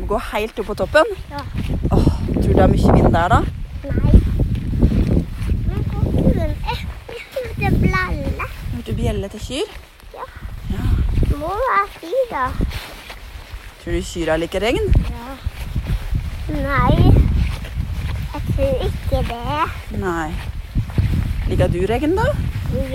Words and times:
Som 0.00 0.08
går 0.08 0.22
helt 0.32 0.58
opp 0.58 0.66
på 0.66 0.74
toppen? 0.74 1.04
Ja. 1.28 1.40
Åh, 1.92 2.04
tror 2.32 2.46
du 2.46 2.54
det 2.56 2.62
er 2.64 2.70
mye 2.72 2.92
vind 2.96 3.12
der, 3.12 3.28
da? 3.28 3.40
Nei. 3.84 4.12
Men 5.66 5.82
hvor 5.90 6.06
turen 6.14 6.54
er 6.72 6.78
hørte 7.34 7.72
blalle. 7.82 8.46
Hørte 8.76 8.94
bjelle 8.96 9.28
til 9.34 9.42
kyr? 9.44 9.74
Ja. 10.14 10.24
ja. 10.70 10.86
Må 11.42 11.50
være 11.52 11.84
fri, 11.98 12.22
da. 12.30 12.46
Tror 13.82 13.98
du 13.98 14.08
kyrne 14.08 14.38
liker 14.40 14.64
regn? 14.64 14.88
Ja. 15.10 15.36
Nei. 16.48 17.12
Jeg 18.32 18.42
tror 18.48 18.88
ikke 18.88 19.22
det. 19.28 20.00
Nei. 20.00 20.32
Liker 21.52 21.76
du 21.76 21.80
regn, 21.92 22.16
da? 22.16 22.30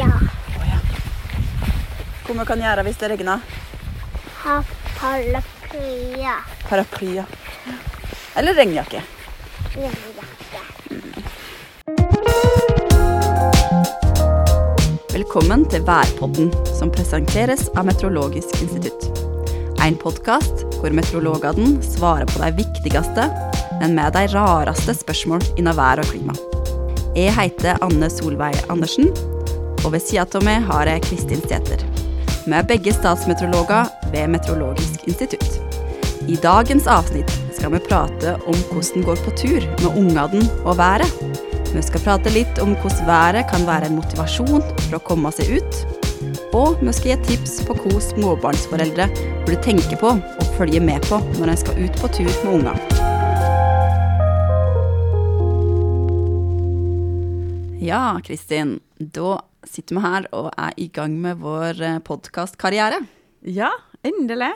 Ja. 0.01 0.09
Hva 2.25 2.41
vi 2.41 2.49
kan 2.49 2.65
gjøre 2.65 2.89
hvis 2.89 2.97
det 2.97 3.13
regner? 3.13 3.45
Ha 4.41 4.59
paraplya. 4.97 6.39
Paraply, 6.69 7.15
ja. 7.15 7.23
Eller 8.35 8.53
regnjakke. 8.53 9.01
Regnjakke. 9.75 10.25
Velkommen 15.13 15.65
til 15.69 15.83
Værpodden, 15.85 16.49
som 16.79 16.89
presenteres 16.91 17.67
av 17.77 17.85
Meteorologisk 17.85 18.61
institutt. 18.65 19.05
En 19.85 19.97
podkast 20.01 20.65
hvor 20.79 20.95
meteorologene 20.95 21.83
svarer 21.85 22.25
på 22.31 22.41
de 22.41 22.49
viktigste, 22.57 23.27
men 23.81 23.93
med 23.95 24.17
de 24.17 24.25
rareste 24.33 24.95
spørsmål 24.97 25.45
innen 25.59 25.77
vær 25.77 26.01
og 26.01 26.09
klima. 26.09 26.33
Jeg 27.15 27.35
heter 27.37 27.77
Anne 27.85 28.09
Solveig 28.09 28.57
Andersen, 28.73 29.13
og 29.85 29.93
ved 29.93 30.01
sida 30.01 30.25
av 30.25 30.49
meg 30.49 30.65
har 30.65 30.89
jeg 30.89 31.05
Kristin 31.05 31.45
Sæther. 31.45 31.85
Vi 32.45 32.57
er 32.57 32.65
begge 32.65 32.93
statsmeteorologer 32.97 33.93
ved 34.09 34.33
Meteorologisk 34.33 35.05
institutt. 35.05 35.64
I 36.25 36.35
dagens 36.41 36.87
avsnitt 36.89 37.29
skal 37.53 37.69
vi 37.75 37.79
prate 37.85 38.31
om 38.49 38.55
hvordan 38.71 39.03
går 39.05 39.19
på 39.21 39.31
tur 39.37 39.65
med 39.83 39.97
ungene 39.99 40.39
og 40.65 40.79
været. 40.79 41.11
Vi 41.69 41.83
skal 41.85 42.01
prate 42.01 42.31
litt 42.33 42.57
om 42.63 42.71
hvordan 42.81 43.05
været 43.05 43.45
kan 43.51 43.67
være 43.67 43.91
en 43.91 43.99
motivasjon 43.99 44.63
for 44.63 44.97
å 44.97 45.01
komme 45.05 45.29
seg 45.37 45.59
ut. 45.59 45.77
Og 46.57 46.81
vi 46.81 46.95
skal 46.97 47.11
gi 47.11 47.27
tips 47.27 47.59
på 47.67 47.75
hva 47.77 48.01
småbarnsforeldre 48.07 49.05
burde 49.45 49.59
tenke 49.61 49.99
på 50.01 50.15
og 50.17 50.49
følge 50.57 50.81
med 50.81 51.05
på 51.05 51.21
når 51.37 51.53
en 51.53 51.61
skal 51.61 51.77
ut 51.85 52.01
på 52.01 52.09
tur 52.17 52.31
med 52.31 52.51
ungene. 52.55 52.73
Ja, 57.85 58.17
Kristin. 58.25 58.79
Da 58.97 59.43
sitter 59.61 59.99
vi 59.99 60.07
her 60.09 60.31
og 60.33 60.49
er 60.57 60.73
i 60.81 60.89
gang 60.89 61.21
med 61.21 61.37
vår 61.45 61.85
podkastkarriere. 62.07 63.03
Ja, 63.45 63.69
endelig. 64.01 64.55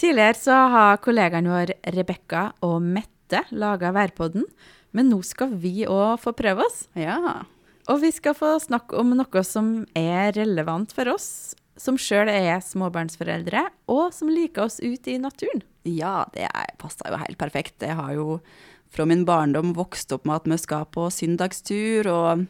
Tidligere 0.00 0.34
så 0.38 0.54
har 0.72 1.02
kollegaene 1.02 1.52
våre 1.52 1.76
Rebekka 1.94 2.48
og 2.66 2.80
Mette 2.82 3.44
laga 3.54 3.92
Værpodden, 3.94 4.46
men 4.94 5.10
nå 5.10 5.20
skal 5.26 5.54
vi 5.58 5.84
òg 5.86 6.18
få 6.22 6.34
prøve 6.36 6.66
oss. 6.66 6.86
Ja. 6.98 7.42
Og 7.90 8.00
vi 8.02 8.10
skal 8.14 8.34
få 8.36 8.56
snakke 8.62 8.96
om 8.98 9.12
noe 9.14 9.44
som 9.46 9.84
er 9.98 10.32
relevant 10.36 10.94
for 10.96 11.10
oss, 11.12 11.54
som 11.76 11.98
sjøl 11.98 12.30
er 12.30 12.62
småbarnsforeldre, 12.62 13.66
og 13.90 14.12
som 14.14 14.30
liker 14.30 14.66
oss 14.66 14.80
ute 14.82 15.14
i 15.14 15.18
naturen. 15.20 15.62
Ja, 15.84 16.24
det 16.32 16.48
er- 16.48 16.76
passer 16.78 17.10
jo 17.10 17.16
helt 17.16 17.38
perfekt. 17.38 17.78
Jeg 17.80 17.94
har 17.94 18.14
jo 18.14 18.40
fra 18.88 19.04
min 19.04 19.24
barndom 19.24 19.74
vokst 19.74 20.12
opp 20.12 20.24
med 20.24 20.36
at 20.36 20.44
vi 20.44 20.56
skal 20.56 20.86
på 20.86 21.10
søndagstur 21.10 22.06
og 22.06 22.46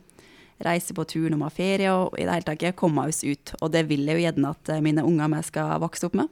reise 0.65 0.95
på 0.95 1.07
tur 1.07 1.29
når 1.31 1.37
vi 1.37 1.43
har 1.43 1.51
ferie 1.51 1.91
og 1.93 2.15
i 2.19 2.25
det 2.25 2.33
hele 2.33 2.57
tatt 2.57 2.77
komme 2.77 3.09
oss 3.09 3.25
ut. 3.25 3.55
Og 3.61 3.73
det 3.73 3.89
vil 3.89 4.07
jeg 4.07 4.17
jo 4.17 4.31
gjerne 4.31 4.51
at 4.51 4.83
mine 4.83 5.05
unger 5.05 5.29
meg 5.29 5.45
skal 5.45 5.81
vokse 5.81 6.05
opp 6.05 6.15
med. 6.15 6.29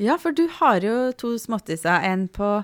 Ja, 0.00 0.16
for 0.20 0.32
du 0.32 0.46
har 0.60 0.80
jo 0.84 1.10
to 1.20 1.34
småttiser, 1.40 2.00
en 2.08 2.26
på 2.32 2.62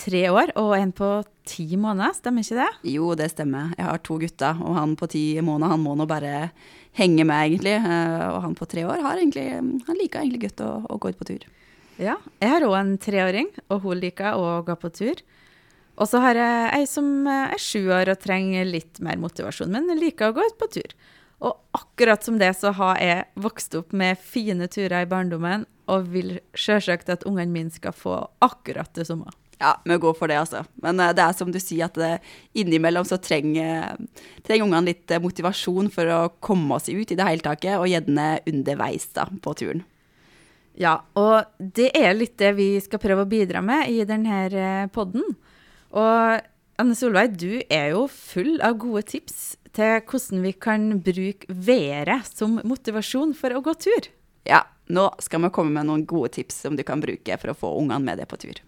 tre 0.00 0.22
år 0.32 0.54
og 0.56 0.72
en 0.78 0.92
på 0.96 1.08
ti 1.48 1.66
måneder, 1.76 2.14
stemmer 2.16 2.44
ikke 2.46 2.56
det? 2.56 2.68
Jo, 2.94 3.10
det 3.18 3.26
stemmer. 3.34 3.74
Jeg 3.76 3.84
har 3.84 4.00
to 4.06 4.16
gutter, 4.22 4.60
og 4.64 4.78
han 4.78 4.94
på 4.96 5.08
ti 5.12 5.24
måneder 5.44 5.74
han 5.74 5.82
må 5.84 5.92
nå 5.98 6.06
bare 6.08 6.50
henge 6.96 7.26
med, 7.28 7.50
egentlig. 7.50 7.76
Eh, 7.76 8.24
Og 8.30 8.40
han 8.46 8.56
på 8.56 8.68
tre 8.70 8.86
år 8.88 9.02
har 9.04 9.20
egentlig, 9.20 9.44
han 9.60 9.98
liker 10.00 10.22
egentlig 10.22 10.46
godt 10.48 10.64
å, 10.64 10.70
å 10.88 10.98
gå 11.02 11.12
ut 11.12 11.20
på 11.20 11.28
tur. 11.28 11.44
Ja. 12.00 12.16
Jeg 12.40 12.54
har 12.54 12.64
òg 12.64 12.78
en 12.78 12.94
treåring, 13.02 13.50
og 13.68 13.84
hun 13.84 14.00
liker 14.00 14.40
å 14.40 14.62
gå 14.64 14.76
på 14.80 14.88
tur. 14.96 15.20
Og 16.00 16.08
så 16.08 16.22
har 16.24 16.38
jeg 16.38 16.70
ei 16.78 16.86
som 16.88 17.26
er 17.28 17.58
sju 17.60 17.90
år 17.92 18.08
og 18.14 18.22
trenger 18.22 18.64
litt 18.64 19.02
mer 19.04 19.20
motivasjon, 19.20 19.68
men 19.74 20.00
liker 20.00 20.30
å 20.30 20.36
gå 20.38 20.46
ut 20.48 20.56
på 20.62 20.70
tur. 20.78 20.94
Og 21.44 21.58
akkurat 21.76 22.24
som 22.24 22.38
det 22.40 22.54
så 22.56 22.72
har 22.76 22.96
jeg 23.04 23.26
vokst 23.40 23.76
opp 23.76 23.92
med 23.96 24.16
fine 24.20 24.64
turer 24.72 25.02
i 25.04 25.08
barndommen, 25.08 25.66
og 25.90 26.10
vil 26.14 26.38
sjølsagt 26.54 27.10
at 27.12 27.26
ungene 27.28 27.52
mine 27.52 27.74
skal 27.74 27.94
få 27.96 28.16
akkurat 28.44 28.92
det 28.96 29.08
samme. 29.08 29.30
Ja, 29.60 29.74
vi 29.84 29.96
går 30.00 30.14
for 30.16 30.30
det, 30.30 30.38
altså. 30.40 30.62
Men 30.80 31.00
eh, 31.02 31.12
det 31.16 31.20
er 31.20 31.36
som 31.36 31.50
du 31.52 31.58
sier, 31.60 31.90
at 31.90 31.98
det, 32.00 32.14
innimellom 32.56 33.04
så 33.04 33.18
trenger, 33.20 33.98
trenger 34.46 34.64
ungene 34.64 34.94
litt 34.94 35.12
eh, 35.12 35.20
motivasjon 35.20 35.90
for 35.92 36.08
å 36.08 36.20
komme 36.40 36.78
seg 36.80 37.02
ut 37.02 37.12
i 37.12 37.18
det 37.18 37.26
hele 37.28 37.44
taket, 37.44 37.76
og 37.76 37.90
gjerne 37.90 38.38
underveis 38.48 39.10
da, 39.16 39.26
på 39.28 39.54
turen. 39.60 39.84
Ja, 40.80 41.02
og 41.18 41.50
det 41.58 41.90
er 41.98 42.14
litt 42.16 42.38
det 42.40 42.54
vi 42.56 42.70
skal 42.80 43.02
prøve 43.02 43.26
å 43.26 43.28
bidra 43.28 43.60
med 43.60 43.90
i 43.92 44.00
denne 44.08 44.88
podden. 44.94 45.26
Og 45.92 46.80
Anne 46.80 46.96
Solveig, 46.96 47.34
du 47.36 47.60
er 47.68 47.90
jo 47.92 48.06
full 48.08 48.54
av 48.64 48.78
gode 48.80 49.02
tips 49.10 49.58
til 49.76 50.00
hvordan 50.00 50.46
vi 50.46 50.54
kan 50.56 50.86
bruke 51.04 51.52
været 51.52 52.30
som 52.30 52.56
motivasjon 52.64 53.36
for 53.36 53.52
å 53.52 53.60
gå 53.66 53.76
tur. 53.82 54.08
Ja, 54.44 54.64
nå 54.86 55.10
skal 55.18 55.42
vi 55.44 55.52
komme 55.54 55.74
med 55.76 55.88
noen 55.90 56.06
gode 56.08 56.32
tips 56.38 56.62
som 56.64 56.76
du 56.76 56.82
kan 56.86 57.02
bruke 57.02 57.36
for 57.40 57.52
å 57.52 57.58
få 57.58 57.72
ungene 57.80 58.04
med 58.04 58.20
deg 58.22 58.30
på 58.30 58.40
tur. 58.40 58.60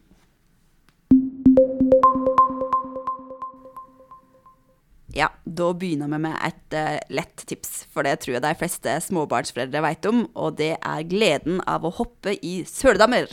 Ja, 5.12 5.28
da 5.44 5.72
begynner 5.76 6.08
vi 6.08 6.18
med 6.24 6.36
et 6.46 6.76
uh, 6.76 6.98
lett 7.12 7.44
tips, 7.48 7.82
for 7.92 8.06
det 8.06 8.22
tror 8.22 8.38
jeg 8.38 8.44
de 8.44 8.52
fleste 8.56 8.94
småbarnsforeldre 9.08 9.82
vet 9.84 10.08
om, 10.08 10.22
og 10.32 10.56
det 10.60 10.76
er 10.78 11.08
gleden 11.08 11.60
av 11.68 11.84
å 11.84 11.92
hoppe 11.92 12.38
i 12.40 12.62
søledammer. 12.68 13.28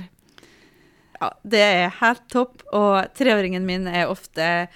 Ja, 1.20 1.32
det 1.44 1.62
er 1.64 1.96
helt 2.02 2.26
topp, 2.32 2.66
og 2.76 3.14
treåringen 3.16 3.68
min 3.68 3.88
er 3.92 4.12
ofte 4.12 4.68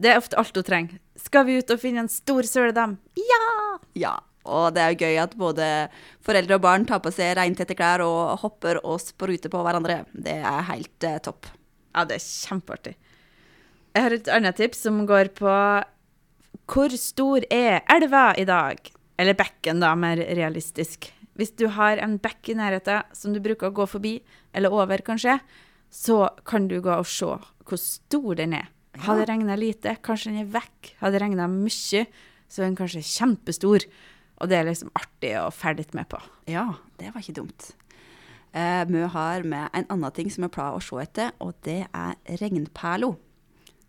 Det 0.00 0.10
er 0.10 0.18
ofte 0.18 0.38
alt 0.40 0.56
hun 0.56 0.64
trenger. 0.64 0.98
Skal 1.18 1.44
vi 1.46 1.58
ut 1.60 1.70
og 1.70 1.80
finne 1.82 2.06
en 2.06 2.10
stor 2.10 2.46
søledam? 2.48 2.96
Ja! 3.18 3.78
Ja, 3.98 4.14
og 4.48 4.72
det 4.74 4.82
er 4.82 4.94
jo 4.94 5.04
gøy 5.04 5.20
at 5.20 5.36
både 5.38 5.66
foreldre 6.24 6.56
og 6.56 6.64
barn 6.64 6.86
tar 6.88 7.02
på 7.04 7.12
seg 7.12 7.34
reintette 7.36 7.76
klær 7.76 8.04
og 8.06 8.40
hopper 8.40 8.80
og 8.80 9.00
spruter 9.02 9.52
på 9.52 9.62
hverandre. 9.64 10.02
Det 10.12 10.38
er 10.40 10.68
helt 10.70 11.06
eh, 11.06 11.20
topp. 11.22 11.50
Ja, 11.92 12.06
det 12.08 12.16
er 12.16 12.24
kjempeartig. 12.24 12.94
Jeg 13.90 14.06
har 14.06 14.14
et 14.14 14.30
annet 14.30 14.56
tips 14.60 14.84
som 14.86 15.02
går 15.08 15.32
på 15.36 15.54
hvor 16.70 16.92
stor 16.94 17.44
er 17.50 17.80
elva 17.90 18.30
i 18.38 18.46
dag? 18.46 18.78
Eller 19.18 19.36
bekken, 19.36 19.82
da, 19.82 19.92
mer 19.98 20.20
realistisk. 20.38 21.10
Hvis 21.36 21.52
du 21.58 21.66
har 21.74 21.98
en 21.98 22.14
bekk 22.22 22.52
i 22.52 22.56
nærheten 22.56 23.16
som 23.16 23.34
du 23.34 23.40
bruker 23.42 23.68
å 23.68 23.74
gå 23.74 23.86
forbi, 23.90 24.12
eller 24.54 24.72
over 24.72 25.02
kanskje, 25.04 25.40
så 25.90 26.28
kan 26.46 26.68
du 26.70 26.78
gå 26.80 26.94
og 26.94 27.08
se 27.10 27.26
hvor 27.26 27.80
stor 27.80 28.38
den 28.38 28.54
er. 28.60 28.70
Har 29.04 29.18
det 29.18 29.28
regna 29.30 29.56
lite, 29.58 29.96
kanskje 30.02 30.32
den 30.32 30.44
er 30.44 30.52
vekk. 30.54 30.94
Har 31.02 31.12
det 31.14 31.20
regna 31.22 31.46
mye, 31.50 32.06
så 32.50 32.62
er 32.62 32.68
den 32.68 32.78
kanskje 32.78 33.02
kjempestor. 33.06 33.86
Og 34.40 34.48
det 34.50 34.56
er 34.56 34.68
liksom 34.68 34.92
artig 34.96 35.34
å 35.36 35.50
ferde 35.52 35.84
litt 35.84 35.94
med 35.96 36.08
på. 36.10 36.20
Ja, 36.50 36.66
det 37.00 37.12
var 37.12 37.22
ikke 37.22 37.40
dumt. 37.42 37.72
Eh, 38.56 38.82
har 39.14 39.44
med 39.46 39.68
en 39.72 39.86
annen 39.88 40.12
ting 40.16 40.30
som 40.32 40.42
vi 40.46 40.50
pleier 40.50 40.74
å 40.74 40.82
se 40.82 40.96
etter, 41.02 41.30
og 41.38 41.54
det 41.62 41.84
er 41.86 42.40
regnperlo. 42.40 43.14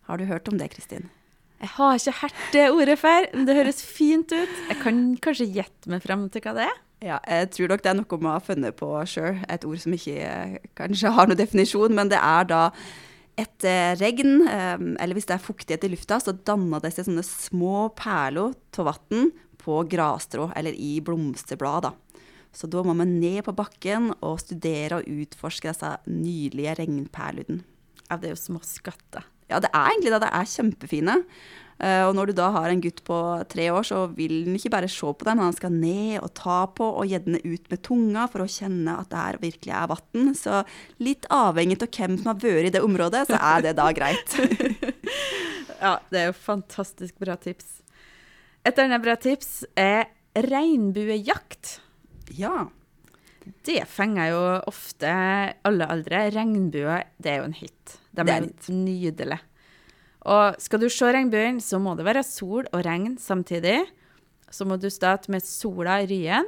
Har 0.05 0.17
du 0.17 0.25
hørt 0.25 0.47
om 0.51 0.59
det, 0.59 0.69
Kristin? 0.75 1.09
Jeg 1.61 1.69
har 1.77 1.97
ikke 1.97 2.19
hørt 2.21 2.45
det 2.53 2.69
ordet 2.73 2.97
før, 2.99 3.27
men 3.33 3.45
det 3.45 3.55
høres 3.55 3.83
fint 3.85 4.31
ut. 4.33 4.55
Jeg 4.69 4.79
kan 4.81 5.01
kanskje 5.21 5.49
gjette 5.53 5.91
meg 5.93 6.01
frem 6.01 6.25
til 6.33 6.41
hva 6.41 6.55
det 6.57 6.65
er. 6.67 6.79
Ja, 7.01 7.17
jeg 7.25 7.51
tror 7.55 7.71
nok 7.71 7.81
det 7.81 7.89
er 7.89 7.97
noe 7.97 8.17
vi 8.21 8.29
har 8.29 8.43
funnet 8.45 8.77
på 8.77 8.89
sjøl. 9.09 9.39
Et 9.49 9.63
ord 9.65 9.79
som 9.81 9.93
ikke 9.93 10.17
eh, 10.21 10.57
kanskje 10.77 11.13
har 11.13 11.29
noen 11.29 11.39
definisjon, 11.39 11.95
men 11.97 12.11
det 12.11 12.19
er 12.21 12.49
da 12.49 12.63
etter 13.41 13.95
regn, 14.01 14.43
eh, 14.49 14.83
eller 15.01 15.17
hvis 15.17 15.29
det 15.29 15.37
er 15.37 15.45
fuktighet 15.45 15.87
i 15.87 15.93
lufta, 15.93 16.19
så 16.21 16.33
danner 16.33 16.83
det 16.83 16.93
seg 16.93 17.07
sånne 17.07 17.25
små 17.25 17.87
perler 17.97 18.53
av 18.77 18.91
vann 18.91 19.31
på 19.61 19.81
grasstrå 19.89 20.51
eller 20.57 20.75
i 20.75 20.99
blomsterblad. 21.05 21.89
da. 21.89 21.93
Så 22.51 22.67
da 22.67 22.83
må 22.83 22.95
vi 22.99 23.07
ned 23.07 23.43
på 23.47 23.55
bakken 23.55 24.11
og 24.19 24.41
studere 24.43 24.99
og 24.99 25.07
utforske 25.23 25.71
disse 25.71 25.91
nydelige 26.09 26.75
regnperlene. 26.81 27.61
Ja, 28.09 28.17
det 28.19 28.27
er 28.27 28.35
jo 28.35 28.41
små 28.43 28.59
skatter. 28.67 29.23
Ja, 29.51 29.59
det 29.63 29.71
er 29.71 29.91
egentlig 29.91 30.11
det. 30.11 30.23
Det 30.23 30.31
er 30.35 30.49
kjempefine. 30.51 31.15
Eh, 31.81 32.03
og 32.05 32.13
når 32.15 32.29
du 32.29 32.35
da 32.37 32.49
har 32.53 32.69
en 32.69 32.81
gutt 32.83 33.01
på 33.07 33.17
tre 33.49 33.69
år, 33.73 33.85
så 33.87 34.03
vil 34.13 34.43
han 34.45 34.57
ikke 34.59 34.73
bare 34.73 34.89
se 34.91 35.07
på 35.07 35.27
dem, 35.27 35.39
men 35.39 35.47
han 35.47 35.57
skal 35.57 35.73
ned 35.73 36.19
og 36.21 36.33
ta 36.37 36.59
på, 36.69 36.85
og 37.01 37.09
gjerne 37.09 37.41
ut 37.41 37.71
med 37.71 37.81
tunga 37.87 38.27
for 38.31 38.43
å 38.43 38.51
kjenne 38.51 38.99
at 39.01 39.09
det 39.11 39.23
her 39.23 39.39
virkelig 39.41 39.75
er 39.79 39.89
vann. 39.91 40.31
Så 40.37 40.61
litt 41.03 41.27
avhengig 41.33 41.79
av 41.81 41.89
hvem 41.89 42.19
som 42.19 42.33
har 42.33 42.41
vært 42.43 42.69
i 42.69 42.75
det 42.75 42.83
området, 42.85 43.25
så 43.31 43.39
er 43.39 43.67
det 43.67 43.77
da 43.79 43.91
greit. 43.95 44.37
Ja, 45.81 45.95
det 46.13 46.19
er 46.19 46.27
jo 46.29 46.33
fantastisk 46.37 47.15
bra 47.17 47.33
tips. 47.41 47.80
Et 48.65 48.77
annet 48.79 49.01
bra 49.01 49.15
tips 49.17 49.63
er 49.79 50.05
regnbuejakt. 50.35 51.79
ja. 52.37 52.67
Det 53.65 53.87
fenger 53.89 54.27
jo 54.29 54.41
ofte 54.69 55.09
alle 55.65 55.85
aldre. 55.89 56.19
Regnbue, 56.33 56.99
det 57.17 57.31
er 57.31 57.39
jo 57.39 57.47
en 57.49 57.55
hit. 57.57 57.95
De 58.13 58.23
Det 58.23 58.29
er 58.35 58.43
er 58.43 58.71
nydelige. 58.73 59.39
Og 60.29 60.59
skal 60.61 60.79
du 60.79 60.87
se 60.89 61.05
regnbuen, 61.11 61.57
så 61.59 61.79
må 61.81 61.95
det 61.97 62.05
være 62.05 62.21
sol 62.23 62.67
og 62.71 62.85
regn 62.85 63.17
samtidig. 63.17 63.81
Så 64.51 64.65
må 64.65 64.77
du 64.79 64.89
starte 64.93 65.31
med 65.31 65.41
sola 65.41 66.01
i 66.03 66.05
ryen 66.05 66.45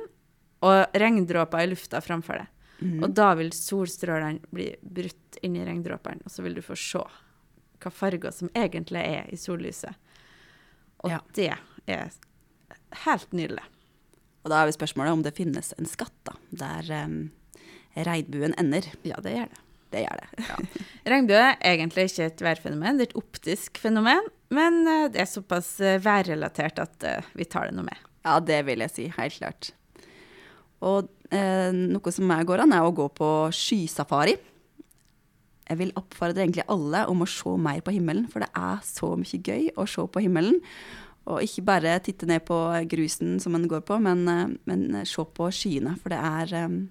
og 0.61 0.85
regndråper 0.93 1.63
i 1.63 1.71
lufta 1.73 1.99
framfor 1.99 2.37
deg. 2.43 2.47
Mm. 2.81 3.03
Og 3.03 3.13
da 3.17 3.33
vil 3.39 3.49
solstrålene 3.51 4.39
bli 4.53 4.69
brutt 4.81 5.39
inn 5.41 5.55
i 5.57 5.65
regndråpene, 5.65 6.21
og 6.25 6.29
så 6.31 6.43
vil 6.43 6.53
du 6.53 6.61
få 6.61 6.77
se 6.77 7.01
hva 7.81 7.91
farger 7.91 8.31
som 8.31 8.49
egentlig 8.53 9.01
er 9.01 9.25
i 9.33 9.35
sollyset. 9.35 9.95
Og 11.03 11.09
Ja. 11.09 11.19
det 11.33 11.57
er 11.89 12.11
helt 13.05 13.35
nydelig. 13.35 13.65
Og 14.43 14.51
da 14.51 14.59
er 14.59 14.69
vi 14.69 14.75
spørsmålet 14.75 15.15
om 15.15 15.23
det 15.25 15.35
finnes 15.37 15.71
en 15.77 15.87
skatt 15.87 16.15
da, 16.27 16.35
der 16.63 16.89
um, 17.05 17.19
regnbuen 17.95 18.55
ender. 18.59 18.89
Ja, 19.07 19.19
det 19.23 19.35
gjør 19.37 19.51
det. 19.51 19.61
Det 19.93 20.01
gjør 20.01 20.21
det. 20.23 20.55
Regnbue 21.13 21.41
er 21.43 21.59
egentlig 21.69 22.07
ikke 22.09 22.25
et 22.31 22.41
værfenomen, 22.41 22.97
det 22.97 23.05
er 23.05 23.11
et 23.11 23.19
optisk 23.19 23.77
fenomen. 23.81 24.25
Men 24.53 24.81
eh, 24.89 25.05
det 25.13 25.21
er 25.23 25.29
såpass 25.29 25.75
eh, 25.81 25.99
værrelatert 26.01 26.81
at 26.81 27.05
eh, 27.09 27.29
vi 27.37 27.45
tar 27.49 27.69
det 27.69 27.77
noe 27.77 27.87
med. 27.87 28.01
Ja, 28.25 28.39
det 28.41 28.59
vil 28.67 28.83
jeg 28.85 28.93
si, 28.93 29.05
helt 29.13 29.37
klart. 29.37 29.69
Og 30.83 31.11
eh, 31.33 31.69
noe 31.73 32.13
som 32.13 32.33
jeg 32.33 32.49
går 32.49 32.65
an, 32.65 32.73
er 32.75 32.85
å 32.85 32.95
gå 32.95 33.07
på 33.17 33.29
skysafari. 33.55 34.35
Jeg 35.69 35.79
vil 35.79 35.93
oppfordre 35.99 36.43
egentlig 36.43 36.65
alle 36.71 37.05
om 37.09 37.23
å 37.23 37.29
se 37.29 37.53
mer 37.61 37.79
på 37.85 37.93
himmelen, 37.95 38.27
for 38.31 38.43
det 38.43 38.49
er 38.57 38.81
så 38.85 39.13
mye 39.19 39.39
gøy 39.39 39.69
å 39.79 39.87
se 39.89 40.05
på 40.09 40.25
himmelen. 40.25 40.59
Og 41.31 41.39
ikke 41.45 41.63
bare 41.63 41.99
titte 42.03 42.27
ned 42.27 42.43
på 42.47 42.57
grusen 42.91 43.37
som 43.39 43.55
en 43.55 43.67
går 43.71 43.85
på, 43.87 43.99
men, 44.03 44.25
eh, 44.27 44.51
men 44.67 45.05
se 45.07 45.23
på 45.23 45.47
skyene. 45.55 45.95
For 46.01 46.13
det 46.13 46.19
er 46.19 46.53
eh, 46.63 46.83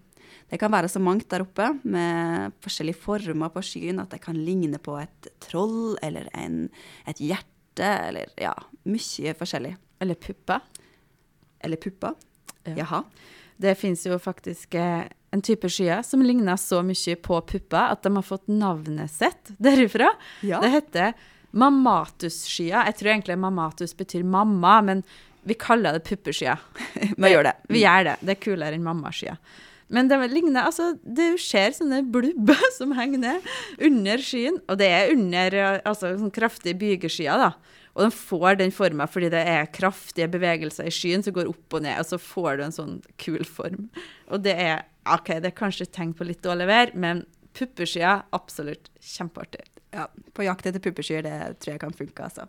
Det 0.52 0.58
kan 0.60 0.72
være 0.72 0.88
så 0.88 1.00
mangt 1.00 1.30
der 1.30 1.44
oppe, 1.46 1.64
med 1.84 2.52
forskjellige 2.60 3.00
former 3.00 3.48
på 3.48 3.62
skyen, 3.64 4.00
at 4.00 4.10
det 4.12 4.20
kan 4.20 4.36
ligne 4.36 4.76
på 4.78 4.98
et 5.00 5.28
troll 5.40 5.96
eller 6.02 6.28
en, 6.36 6.68
et 7.08 7.16
hjerte, 7.16 7.88
eller 8.08 8.28
ja, 8.36 8.52
mye 8.84 9.32
forskjellig. 9.32 9.76
Eller 10.00 10.14
pupper. 10.14 10.60
Eller 11.60 11.76
pupper. 11.80 12.12
Ja. 12.66 12.74
Jaha. 12.82 13.02
Det 13.56 13.74
fins 13.78 14.04
jo 14.06 14.18
faktisk 14.20 14.74
eh, 14.74 15.08
en 15.32 15.42
type 15.44 15.68
skyer 15.72 16.02
som 16.04 16.22
ligner 16.24 16.58
så 16.60 16.82
mye 16.84 17.16
på 17.16 17.40
pupper 17.48 17.94
at 17.94 18.02
de 18.04 18.12
har 18.16 18.26
fått 18.26 18.48
navnet 18.52 19.10
sitt 19.12 19.54
derifra. 19.62 20.10
Ja. 20.44 20.60
Det 20.60 20.72
heter 20.74 21.12
mammatus-skyer. 21.52 22.88
Jeg 22.88 22.96
tror 22.98 23.12
egentlig 23.14 23.38
mammatus 23.40 23.94
betyr 23.98 24.24
mamma, 24.24 24.78
men 24.84 25.04
vi 25.48 25.56
kaller 25.58 25.96
det 25.96 26.06
puppeskyer. 26.06 26.60
Vi 27.18 27.32
gjør 27.32 27.48
det. 27.48 27.56
Vi 27.68 27.82
gjør 27.82 28.04
det. 28.06 28.16
Det 28.22 28.36
er 28.36 28.42
kulere 28.44 28.78
enn 28.78 28.84
mammaskya. 28.86 29.34
Men 29.92 30.08
det 30.08 30.16
ligner, 30.32 30.64
altså, 30.64 30.92
det 31.02 31.34
skjer 31.42 31.74
sånne 31.76 32.00
blubber 32.14 32.62
som 32.78 32.94
henger 32.96 33.20
ned 33.20 33.50
under 33.90 34.22
skyen, 34.24 34.60
og 34.70 34.78
det 34.80 34.88
er 34.88 35.12
under 35.12 35.58
eh, 35.58 35.80
altså, 35.88 36.14
sånn 36.16 36.32
kraftige 36.32 36.78
bygeskyer, 36.80 37.42
da. 37.42 37.80
Og 37.92 38.06
den 38.06 38.14
får 38.14 38.56
den 38.56 38.72
forma 38.72 39.04
fordi 39.10 39.28
det 39.34 39.42
er 39.44 39.68
kraftige 39.74 40.30
bevegelser 40.32 40.88
i 40.88 40.94
skyen 40.94 41.24
som 41.26 41.34
går 41.36 41.50
opp 41.50 41.76
og 41.76 41.84
ned, 41.84 41.98
og 42.00 42.08
så 42.08 42.18
får 42.22 42.56
du 42.56 42.64
en 42.64 42.78
sånn 42.78 42.96
kul 43.20 43.42
form. 43.44 43.90
Og 44.32 44.46
det 44.46 44.56
er 44.56 44.86
OK, 45.12 45.34
det 45.42 45.50
er 45.50 45.58
kanskje 45.58 45.88
et 45.88 45.94
tegn 45.98 46.14
på 46.16 46.24
litt 46.24 46.40
dårlig 46.46 46.70
vær, 46.70 46.94
men 46.96 47.26
puppeskyer 47.56 48.24
absolutt 48.36 48.90
kjempeartig. 49.00 49.66
Ja, 49.92 50.06
på 50.32 50.46
jakt 50.46 50.66
etter 50.66 50.80
puppeskyer, 50.80 51.24
det 51.26 51.60
tror 51.60 51.74
jeg 51.74 51.82
kan 51.82 51.92
funke, 51.96 52.24
altså. 52.24 52.46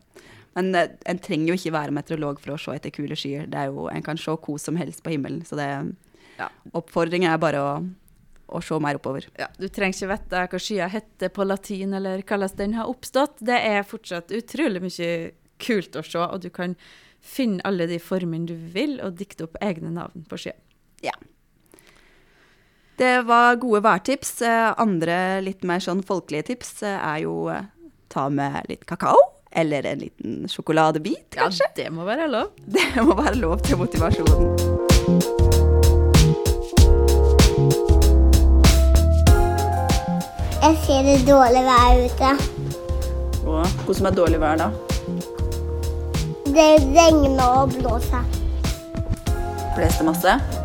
Men 0.55 0.71
eh, 0.77 0.93
en 1.09 1.19
trenger 1.19 1.51
jo 1.51 1.57
ikke 1.57 1.73
være 1.75 1.95
meteorolog 1.95 2.39
for 2.41 2.55
å 2.55 2.61
se 2.61 2.75
etter 2.77 2.93
kule 2.93 3.17
skyer. 3.19 3.49
Det 3.51 3.59
er 3.59 3.73
jo, 3.73 3.89
en 3.91 4.05
kan 4.05 4.19
se 4.19 4.35
hvor 4.45 4.61
som 4.61 4.79
helst 4.79 5.03
på 5.03 5.15
himmelen, 5.15 5.43
så 5.47 5.59
det 5.59 5.69
Ja. 6.39 6.47
Oppfordringen 6.73 7.29
er 7.29 7.37
bare 7.37 7.59
å, 7.61 7.73
å 8.47 8.61
se 8.63 8.79
mer 8.81 8.97
oppover. 8.97 9.27
Ja, 9.37 9.51
du 9.59 9.67
trenger 9.69 9.93
ikke 9.93 10.13
vite 10.15 10.45
hva 10.49 10.61
skya 10.65 10.87
heter 10.89 11.29
på 11.29 11.45
latin, 11.45 11.93
eller 11.93 12.23
hvordan 12.23 12.57
den 12.57 12.73
har 12.79 12.89
oppstått. 12.89 13.37
Det 13.37 13.59
er 13.59 13.85
fortsatt 13.85 14.33
utrolig 14.33 14.81
mye 14.81 15.11
kult 15.61 15.99
å 15.99 16.01
se, 16.01 16.23
og 16.23 16.41
du 16.41 16.49
kan 16.49 16.73
finne 17.23 17.61
alle 17.67 17.85
de 17.87 17.99
formene 18.01 18.49
du 18.49 18.55
vil, 18.73 18.97
og 19.03 19.19
dikte 19.19 19.45
opp 19.45 19.59
egne 19.61 19.93
navn 19.93 20.25
på 20.29 20.41
skya. 20.41 20.55
Ja. 21.05 21.13
Det 22.97 23.21
var 23.21 23.55
gode 23.55 23.83
værtips. 23.83 24.41
Eh, 24.41 24.73
Andre 24.77 25.41
litt 25.41 25.63
mer 25.65 25.81
sånn 25.81 26.03
folkelige 26.05 26.51
tips 26.51 26.83
eh, 26.85 26.97
er 26.97 27.23
jo 27.25 27.47
eh, 27.49 27.65
ta 28.13 28.27
med 28.29 28.69
litt 28.69 28.85
kakao. 28.89 29.17
Eller 29.53 29.85
en 29.85 29.99
liten 30.01 30.47
sjokoladebit, 30.49 31.27
kanskje. 31.33 31.65
Ja, 31.69 31.73
det 31.83 31.89
må 31.93 32.05
være 32.05 32.29
lov. 32.29 32.53
Det 32.77 33.05
må 33.05 33.17
være 33.17 33.37
lov 33.41 33.59
til 33.65 33.77
motivasjonen. 33.81 34.53
Jeg 40.63 40.77
ser 40.85 41.03
det 41.05 41.17
dårlig 41.27 41.61
vær 41.67 42.01
ute. 42.07 42.33
Og 43.43 43.67
hvordan 43.67 43.97
som 43.99 44.09
er 44.09 44.17
dårlig 44.17 44.39
vær 44.41 44.61
da? 44.61 44.69
Det 46.53 46.69
regner 46.93 47.41
og 47.45 47.73
blåser. 47.73 48.23
Blåste 49.75 50.05
masse? 50.07 50.62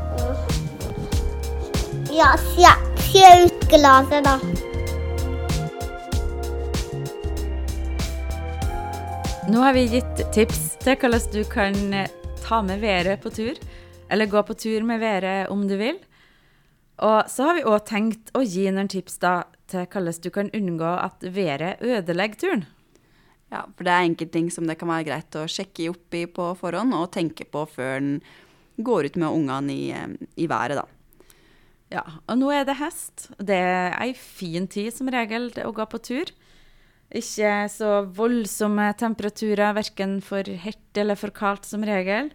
Ja, 2.18 2.36
se, 2.36 2.66
se 3.12 3.26
ut 3.44 3.68
glasset, 3.70 4.24
da. 4.24 4.32
Nå 9.48 9.60
har 9.62 9.76
vi 9.76 9.84
gitt 9.92 10.24
tips 10.34 10.64
til 10.82 10.98
hvordan 10.98 11.28
du 11.30 11.44
kan 11.46 11.78
eh, 11.94 12.10
ta 12.42 12.58
med 12.66 12.82
været 12.82 13.22
på 13.22 13.30
tur, 13.30 13.54
eller 14.10 14.26
gå 14.26 14.42
på 14.42 14.58
tur 14.58 14.82
med 14.88 14.98
været 14.98 15.46
om 15.54 15.62
du 15.70 15.76
vil. 15.78 16.02
Og 17.06 17.30
så 17.30 17.52
har 17.52 17.60
vi 17.60 17.64
òg 17.70 17.86
tenkt 17.86 18.34
å 18.34 18.42
gi 18.42 18.66
noen 18.66 18.90
tips 18.90 19.22
da 19.22 19.36
til 19.70 19.86
hvordan 19.86 20.20
du 20.26 20.30
kan 20.34 20.50
unngå 20.50 20.90
at 20.98 21.22
været 21.22 21.78
ødelegger 21.86 22.42
turen. 22.42 22.66
Ja, 23.54 23.62
for 23.62 23.86
det 23.86 23.94
er 23.94 24.10
enkelte 24.10 24.40
ting 24.40 24.50
som 24.50 24.66
det 24.66 24.80
kan 24.82 24.90
være 24.90 25.06
greit 25.12 25.38
å 25.38 25.46
sjekke 25.46 25.92
opp 25.94 26.18
i 26.18 26.26
på 26.26 26.50
forhånd, 26.58 26.98
og 26.98 27.12
tenke 27.14 27.46
på 27.46 27.62
før 27.78 28.00
en 28.02 28.14
går 28.82 29.12
ut 29.12 29.22
med 29.22 29.30
ungene 29.30 29.82
i, 29.86 29.90
eh, 29.94 30.16
i 30.34 30.50
været, 30.50 30.82
da. 30.82 30.88
Ja, 31.92 32.02
og 32.28 32.36
nå 32.36 32.50
er 32.52 32.66
det 32.68 32.76
hest. 32.82 33.30
Det 33.40 33.56
er 33.56 33.94
ei 33.96 34.12
fin 34.12 34.68
tid 34.68 34.92
som 34.92 35.08
regel 35.12 35.48
å 35.64 35.72
gå 35.72 35.86
på 35.88 36.00
tur. 36.04 36.32
Ikke 37.08 37.52
så 37.72 38.02
voldsomme 38.12 38.90
temperaturer, 39.00 39.72
verken 39.78 40.18
for 40.24 40.44
hett 40.44 41.00
eller 41.00 41.16
for 41.16 41.32
kaldt 41.32 41.64
som 41.64 41.86
regel. 41.88 42.28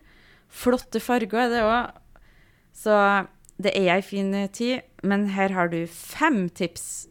Flotte 0.50 1.02
farger 1.02 1.46
er 1.46 1.54
det 1.54 1.62
òg. 1.68 2.00
Så 2.74 2.96
det 3.62 3.76
er 3.78 4.00
ei 4.00 4.02
fin 4.06 4.34
tid. 4.50 4.82
Men 5.06 5.28
her 5.36 5.54
har 5.54 5.70
du 5.70 5.84
fem 5.86 6.48
tips 6.50 7.06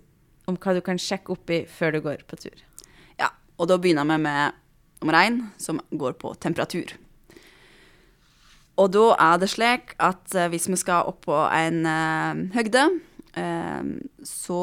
om 0.50 0.58
hva 0.58 0.74
du 0.74 0.82
kan 0.82 0.98
sjekke 0.98 1.36
opp 1.36 1.50
i 1.54 1.62
før 1.70 1.94
du 1.94 2.02
går 2.08 2.26
på 2.26 2.40
tur. 2.42 2.66
Ja, 3.20 3.30
og 3.60 3.70
da 3.70 3.78
begynner 3.78 4.08
vi 4.08 4.18
med 4.26 4.58
nummer 5.02 5.18
én, 5.22 5.38
som 5.62 5.78
går 5.90 6.18
på 6.18 6.34
temperatur. 6.42 6.96
Og 8.80 8.92
da 8.94 9.08
er 9.20 9.40
det 9.42 9.50
slik 9.52 9.92
at 10.00 10.36
eh, 10.36 10.48
hvis 10.52 10.70
vi 10.70 10.78
skal 10.80 11.10
opp 11.10 11.24
på 11.26 11.36
en 11.52 11.84
eh, 11.88 12.40
høgde, 12.56 12.86
eh, 13.36 13.90
så 14.26 14.62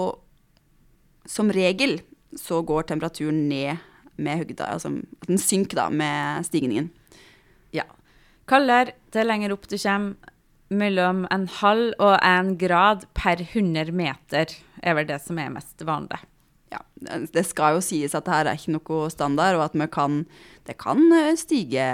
som 1.30 1.52
regel 1.54 2.00
så 2.38 2.64
går 2.66 2.90
temperaturen 2.90 3.48
ned 3.50 3.86
med 4.20 4.42
høgda, 4.42 4.72
altså 4.74 4.92
at 5.22 5.30
den 5.30 5.40
synker 5.42 5.84
da 5.84 5.86
med 5.94 6.48
stigningen. 6.48 6.90
Ja. 7.74 7.86
Kaldere 8.50 8.96
til 9.14 9.30
lenger 9.30 9.56
opp 9.56 9.70
du 9.70 9.78
kommer. 9.78 10.36
Mellom 10.70 11.24
en 11.34 11.48
halv 11.50 11.96
og 11.98 12.20
en 12.22 12.52
grad 12.62 13.08
per 13.18 13.40
100 13.42 13.90
meter 13.90 14.52
er 14.86 14.94
vel 14.94 15.08
det 15.10 15.18
som 15.24 15.40
er 15.42 15.50
mest 15.50 15.82
vanlig. 15.82 16.20
Ja, 16.70 16.84
det 17.34 17.42
skal 17.50 17.80
jo 17.80 17.82
sies 17.82 18.14
at 18.14 18.28
det 18.28 18.36
her 18.36 18.52
er 18.52 18.60
ikke 18.60 18.76
noe 18.76 19.08
standard, 19.10 19.58
og 19.58 19.64
at 19.66 19.90
kan, 19.90 20.20
det 20.70 20.78
kan 20.78 21.02
stige 21.42 21.88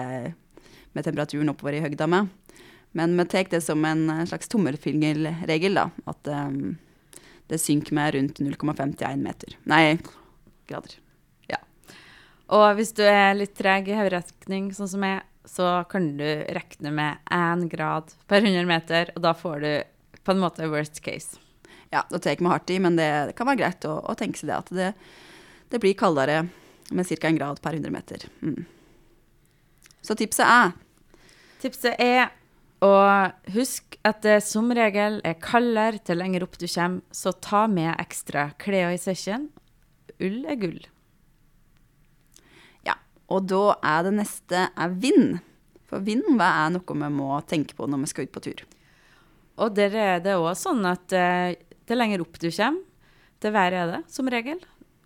med 0.96 1.06
temperaturen 1.06 1.52
oppover 1.52 1.78
i 1.78 1.84
høgda 1.84 2.08
med. 2.12 2.32
Men 2.96 3.16
vi 3.20 3.28
tar 3.32 3.52
det 3.52 3.62
som 3.64 3.84
en 3.86 4.08
slags 4.28 4.48
tommelfingerregel, 4.52 5.76
da. 5.76 5.90
At 6.08 6.32
um, 6.32 6.78
det 7.52 7.60
synker 7.62 7.98
med 7.98 8.16
rundt 8.16 8.40
0,51 8.40 9.20
meter. 9.22 9.58
Nei, 9.68 9.98
grader. 10.70 10.96
Og 12.54 12.66
hvis 12.78 12.94
du 12.94 13.02
er 13.08 13.34
litt 13.38 13.56
treg 13.58 13.88
i 13.90 13.98
hoderetning, 13.98 14.70
sånn 14.76 14.90
som 14.92 15.06
jeg, 15.06 15.24
så 15.50 15.70
kan 15.90 16.12
du 16.20 16.26
regne 16.26 16.92
med 16.94 17.34
én 17.34 17.66
grad 17.70 18.14
per 18.30 18.44
100 18.44 18.68
meter, 18.70 19.12
og 19.16 19.24
da 19.26 19.34
får 19.38 19.58
du 19.64 19.72
på 20.26 20.34
en 20.34 20.42
måte 20.42 20.70
worst 20.70 21.02
case. 21.06 21.42
Ja, 21.94 22.04
da 22.10 22.20
tar 22.20 22.38
vi 22.38 22.50
hardt 22.50 22.70
i, 22.74 22.80
men 22.82 22.98
det, 23.00 23.10
det 23.30 23.36
kan 23.38 23.50
være 23.50 23.62
greit 23.64 23.86
å, 23.90 23.98
å 24.02 24.16
tenke 24.18 24.42
seg 24.42 24.52
det. 24.52 24.62
At 24.62 24.72
det, 24.78 24.92
det 25.74 25.82
blir 25.82 25.98
kaldere 25.98 26.44
med 26.94 27.10
ca. 27.10 27.30
en 27.30 27.40
grad 27.40 27.62
per 27.66 27.78
100 27.78 27.94
meter. 27.94 28.26
Mm. 28.46 28.66
Så 30.06 30.18
tipset 30.18 30.46
er 30.46 30.74
Tipset 31.62 31.96
er 32.02 32.34
å 32.84 32.92
huske 33.56 34.00
at 34.06 34.22
det 34.26 34.40
som 34.46 34.70
regel 34.76 35.20
er 35.26 35.40
kaldere 35.42 36.02
til 36.06 36.20
lenger 36.20 36.46
opp 36.46 36.58
du 36.60 36.68
kommer, 36.68 37.02
så 37.12 37.34
ta 37.34 37.66
med 37.72 37.96
ekstra 38.02 38.50
klær 38.62 38.94
i 38.94 39.02
sekken. 39.02 39.50
Ull 40.20 40.44
er 40.48 40.60
gull. 40.60 40.80
Ja, 42.88 42.98
og 43.32 43.48
da 43.50 43.78
er 43.82 44.06
det 44.08 44.16
neste 44.20 44.68
er 44.70 44.96
vind. 45.02 45.40
For 45.90 46.04
vind 46.06 46.38
hva 46.38 46.52
er 46.66 46.76
noe 46.76 47.00
vi 47.02 47.12
må 47.14 47.34
tenke 47.50 47.78
på 47.78 47.88
når 47.90 48.04
vi 48.04 48.12
skal 48.12 48.28
ut 48.28 48.36
på 48.36 48.46
tur. 48.48 48.66
Og 49.62 49.76
der 49.76 49.96
er 49.96 50.24
det 50.24 50.36
òg 50.36 50.54
sånn 50.60 50.84
at 50.90 51.14
eh, 51.16 51.56
det 51.88 51.98
lenger 51.98 52.26
opp 52.26 52.40
du 52.42 52.50
kommer, 52.50 52.82
det 53.44 53.52
verre 53.54 53.82
er 53.84 53.92
det, 53.92 54.02
som 54.12 54.30
regel. 54.32 54.60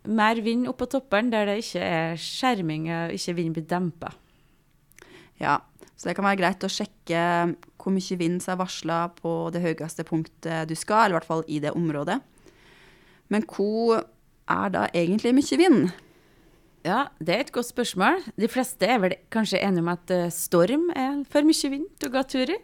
Mer 0.10 0.40
vind 0.42 0.70
oppå 0.70 0.86
på 0.86 0.94
toppen 0.96 1.30
der 1.34 1.50
det 1.50 1.60
ikke 1.62 1.84
er 1.84 2.20
skjerming, 2.20 2.88
og 2.94 3.16
ikke 3.18 3.36
vind 3.38 3.58
blir 3.58 3.66
dempa. 3.68 4.14
Ja, 5.42 5.60
så 6.00 6.08
det 6.08 6.16
kan 6.16 6.24
være 6.24 6.40
greit 6.40 6.64
å 6.64 6.70
sjekke 6.72 7.22
hvor 7.80 7.92
mye 7.92 8.18
vind 8.20 8.40
som 8.44 8.54
er 8.56 8.62
varsla 8.62 9.00
på 9.18 9.34
det 9.52 9.60
høyeste 9.66 10.06
punktet 10.08 10.70
du 10.70 10.76
skal, 10.80 11.06
eller 11.10 11.18
i 11.18 11.20
hvert 11.20 11.28
fall 11.28 11.44
i 11.52 11.60
det 11.64 11.74
området. 11.76 12.22
Men 13.30 13.44
hvor 13.52 14.00
er 14.50 14.72
da 14.74 14.86
egentlig 14.96 15.34
mye 15.38 15.60
vind? 15.60 15.90
Ja, 16.88 17.10
det 17.20 17.36
er 17.36 17.44
et 17.44 17.52
godt 17.54 17.68
spørsmål. 17.68 18.24
De 18.40 18.48
fleste 18.50 18.88
er 18.88 19.02
vel 19.04 19.18
kanskje 19.34 19.60
enige 19.60 19.84
om 19.84 19.92
at 19.92 20.12
eh, 20.16 20.30
storm 20.32 20.88
er 20.96 21.20
for 21.30 21.44
mye 21.46 21.72
vind 21.76 21.90
til 22.00 22.08
å 22.10 22.14
gå 22.16 22.24
tur 22.32 22.54
i. 22.56 22.58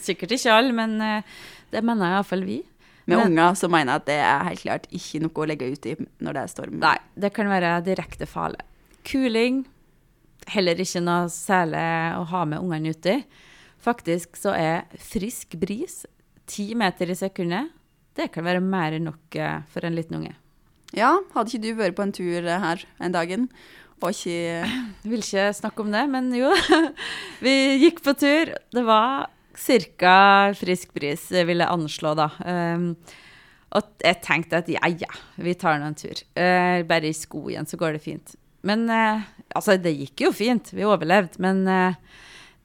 Sikkert 0.00 0.32
ikke 0.38 0.54
alle, 0.56 0.72
men 0.72 0.96
eh, 1.04 1.38
det 1.74 1.84
mener 1.84 2.16
iallfall 2.16 2.46
vi. 2.48 2.62
Med 3.08 3.18
Men- 3.20 3.26
unger 3.34 3.54
så 3.60 3.68
mener 3.72 3.92
jeg 3.92 4.00
at 4.02 4.08
det 4.08 4.18
er 4.24 4.48
helt 4.48 4.64
klart 4.64 4.88
ikke 4.96 5.20
noe 5.26 5.44
å 5.44 5.48
legge 5.48 5.68
ut 5.72 5.86
i 5.92 5.94
når 6.24 6.32
det 6.38 6.42
er 6.46 6.54
storm. 6.54 6.78
Nei, 6.80 6.96
det 7.16 7.30
kan 7.36 7.48
være 7.52 7.76
direkte 7.86 8.26
farlig. 8.28 8.64
Kuling, 9.08 9.62
heller 10.52 10.80
ikke 10.82 11.02
noe 11.04 11.28
særlig 11.32 11.84
å 12.18 12.24
ha 12.32 12.44
med 12.48 12.62
ungene 12.62 12.94
uti. 12.96 13.18
Faktisk 13.82 14.38
så 14.40 14.54
er 14.56 14.86
frisk 15.00 15.54
bris, 15.60 16.02
ti 16.48 16.72
meter 16.78 17.12
i 17.12 17.16
sekundet, 17.18 17.74
det 18.18 18.32
kan 18.34 18.46
være 18.46 18.62
mer 18.64 18.96
enn 18.96 19.06
nok 19.06 19.36
eh, 19.38 19.60
for 19.70 19.86
en 19.86 19.94
liten 19.94 20.18
unge. 20.18 20.32
Ja, 20.96 21.12
hadde 21.34 21.52
ikke 21.52 21.62
du 21.62 21.78
vært 21.78 21.98
på 21.98 22.06
en 22.06 22.14
tur 22.16 22.40
eh, 22.40 22.62
her 22.64 22.82
en 22.98 23.14
dagen? 23.14 23.46
Og 24.00 24.14
ikke 24.14 24.34
Jeg 24.34 24.82
vil 25.10 25.22
ikke 25.22 25.48
snakke 25.54 25.84
om 25.84 25.94
det, 25.94 26.04
men 26.10 26.32
jo. 26.34 26.50
Vi 27.44 27.54
gikk 27.84 28.02
på 28.06 28.14
tur. 28.18 28.54
Det 28.74 28.84
var 28.86 29.30
ca. 29.58 30.18
frisk 30.54 30.92
bris, 30.94 31.28
vil 31.30 31.64
jeg 31.64 31.70
anslå, 31.70 32.14
da. 32.18 32.28
Um, 32.46 32.92
og 33.74 33.88
jeg 34.00 34.22
tenkte 34.24 34.62
at 34.62 34.68
ja, 34.70 34.80
ja, 34.88 35.10
vi 35.36 35.52
tar 35.58 35.80
nå 35.80 35.90
en 35.90 35.98
tur. 35.98 36.22
Eh, 36.38 36.84
bare 36.88 37.10
i 37.10 37.16
sko 37.16 37.42
igjen, 37.50 37.66
så 37.68 37.76
går 37.76 37.98
det 37.98 38.04
fint. 38.04 38.36
Men 38.66 38.88
eh, 38.90 39.26
altså, 39.54 39.76
det 39.80 39.94
gikk 39.96 40.26
jo 40.26 40.32
fint. 40.34 40.72
Vi 40.74 40.86
overlevde. 40.86 41.40
Men 41.42 41.64
eh, 41.70 41.98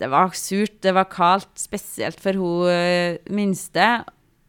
det 0.01 0.09
var 0.11 0.33
surt, 0.37 0.79
det 0.83 0.95
var 0.95 1.11
kaldt, 1.11 1.53
spesielt 1.61 2.21
for 2.23 2.39
hun 2.39 2.69
eh, 2.71 3.21
minste. 3.33 4.03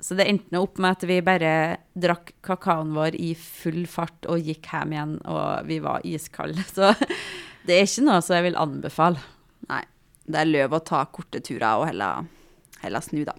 Så 0.05 0.17
det 0.19 0.27
endte 0.29 0.61
opp 0.61 0.81
med 0.83 0.99
at 0.99 1.07
vi 1.09 1.21
bare 1.25 1.53
drakk 1.97 2.35
kakaoen 2.45 2.93
vår 2.97 3.17
i 3.17 3.31
full 3.39 3.87
fart 3.89 4.27
og 4.29 4.43
gikk 4.45 4.69
hjem 4.69 4.93
igjen, 4.93 5.15
og 5.25 5.71
vi 5.71 5.79
var 5.85 6.05
iskalde. 6.05 6.65
Så 6.77 6.93
det 7.65 7.79
er 7.79 7.89
ikke 7.89 8.05
noe 8.05 8.21
som 8.25 8.37
jeg 8.37 8.51
vil 8.51 8.61
anbefale. 8.61 9.23
Nei, 9.71 9.81
det 10.29 10.43
er 10.43 10.51
løv 10.51 10.77
å 10.77 10.85
ta 10.85 11.07
korte 11.09 11.41
turer 11.45 11.81
og 11.81 11.89
heller, 11.89 12.29
heller 12.83 13.05
snu, 13.05 13.23
da. 13.25 13.37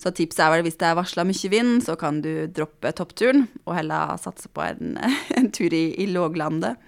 Så 0.00 0.10
tipset 0.16 0.42
er 0.42 0.54
vel 0.54 0.64
hvis 0.64 0.78
det 0.80 0.88
er 0.88 0.96
varsla 0.96 1.26
mye 1.28 1.50
vind, 1.52 1.82
så 1.84 1.94
kan 2.00 2.22
du 2.24 2.48
droppe 2.48 2.90
toppturen 2.96 3.44
og 3.66 3.74
heller 3.76 4.16
satse 4.18 4.48
på 4.50 4.64
en, 4.64 4.96
en 5.38 5.50
tur 5.54 5.70
i, 5.76 5.90
i 6.00 6.08
låglandet. 6.10 6.80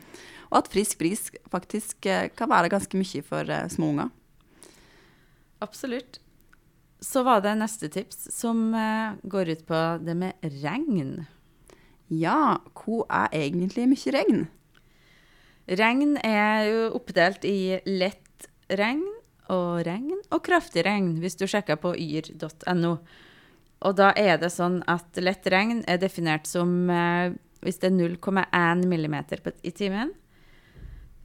Og 0.53 0.59
at 0.61 0.69
frisk 0.73 1.01
bris 1.01 1.31
faktisk 1.51 2.07
eh, 2.07 2.29
kan 2.37 2.51
være 2.53 2.71
ganske 2.73 2.99
mye 3.01 3.25
for 3.25 3.49
eh, 3.49 3.69
små 3.73 3.95
unger. 3.95 4.11
Absolutt. 5.65 6.21
Så 7.03 7.25
var 7.25 7.41
det 7.43 7.57
neste 7.59 7.89
tips, 7.91 8.29
som 8.35 8.75
eh, 8.77 9.17
går 9.25 9.55
ut 9.55 9.65
på 9.67 9.81
det 10.05 10.17
med 10.19 10.45
regn. 10.61 11.25
Ja, 12.13 12.61
hvor 12.77 13.07
er 13.09 13.33
egentlig 13.33 13.89
mye 13.89 14.15
regn? 14.19 14.45
Regn 15.73 16.17
er 16.21 16.69
jo 16.69 16.87
oppdelt 16.99 17.47
i 17.49 17.81
lett 17.89 18.49
regn 18.69 19.07
og 19.53 19.87
regn 19.87 20.19
og 20.33 20.43
kraftig 20.45 20.85
regn, 20.85 21.15
hvis 21.23 21.39
du 21.41 21.47
sjekker 21.49 21.79
på 21.81 21.95
yr.no. 21.97 22.97
Og 23.83 23.95
da 23.99 24.13
er 24.19 24.37
det 24.43 24.53
sånn 24.53 24.83
at 24.91 25.17
lett 25.23 25.49
regn 25.51 25.81
er 25.91 26.03
definert 26.03 26.45
som 26.51 26.91
hvis 27.63 27.79
det 27.83 27.89
er 27.89 27.97
0,1 27.97 28.85
millimeter 28.91 29.41
i 29.63 29.73
timen. 29.75 30.13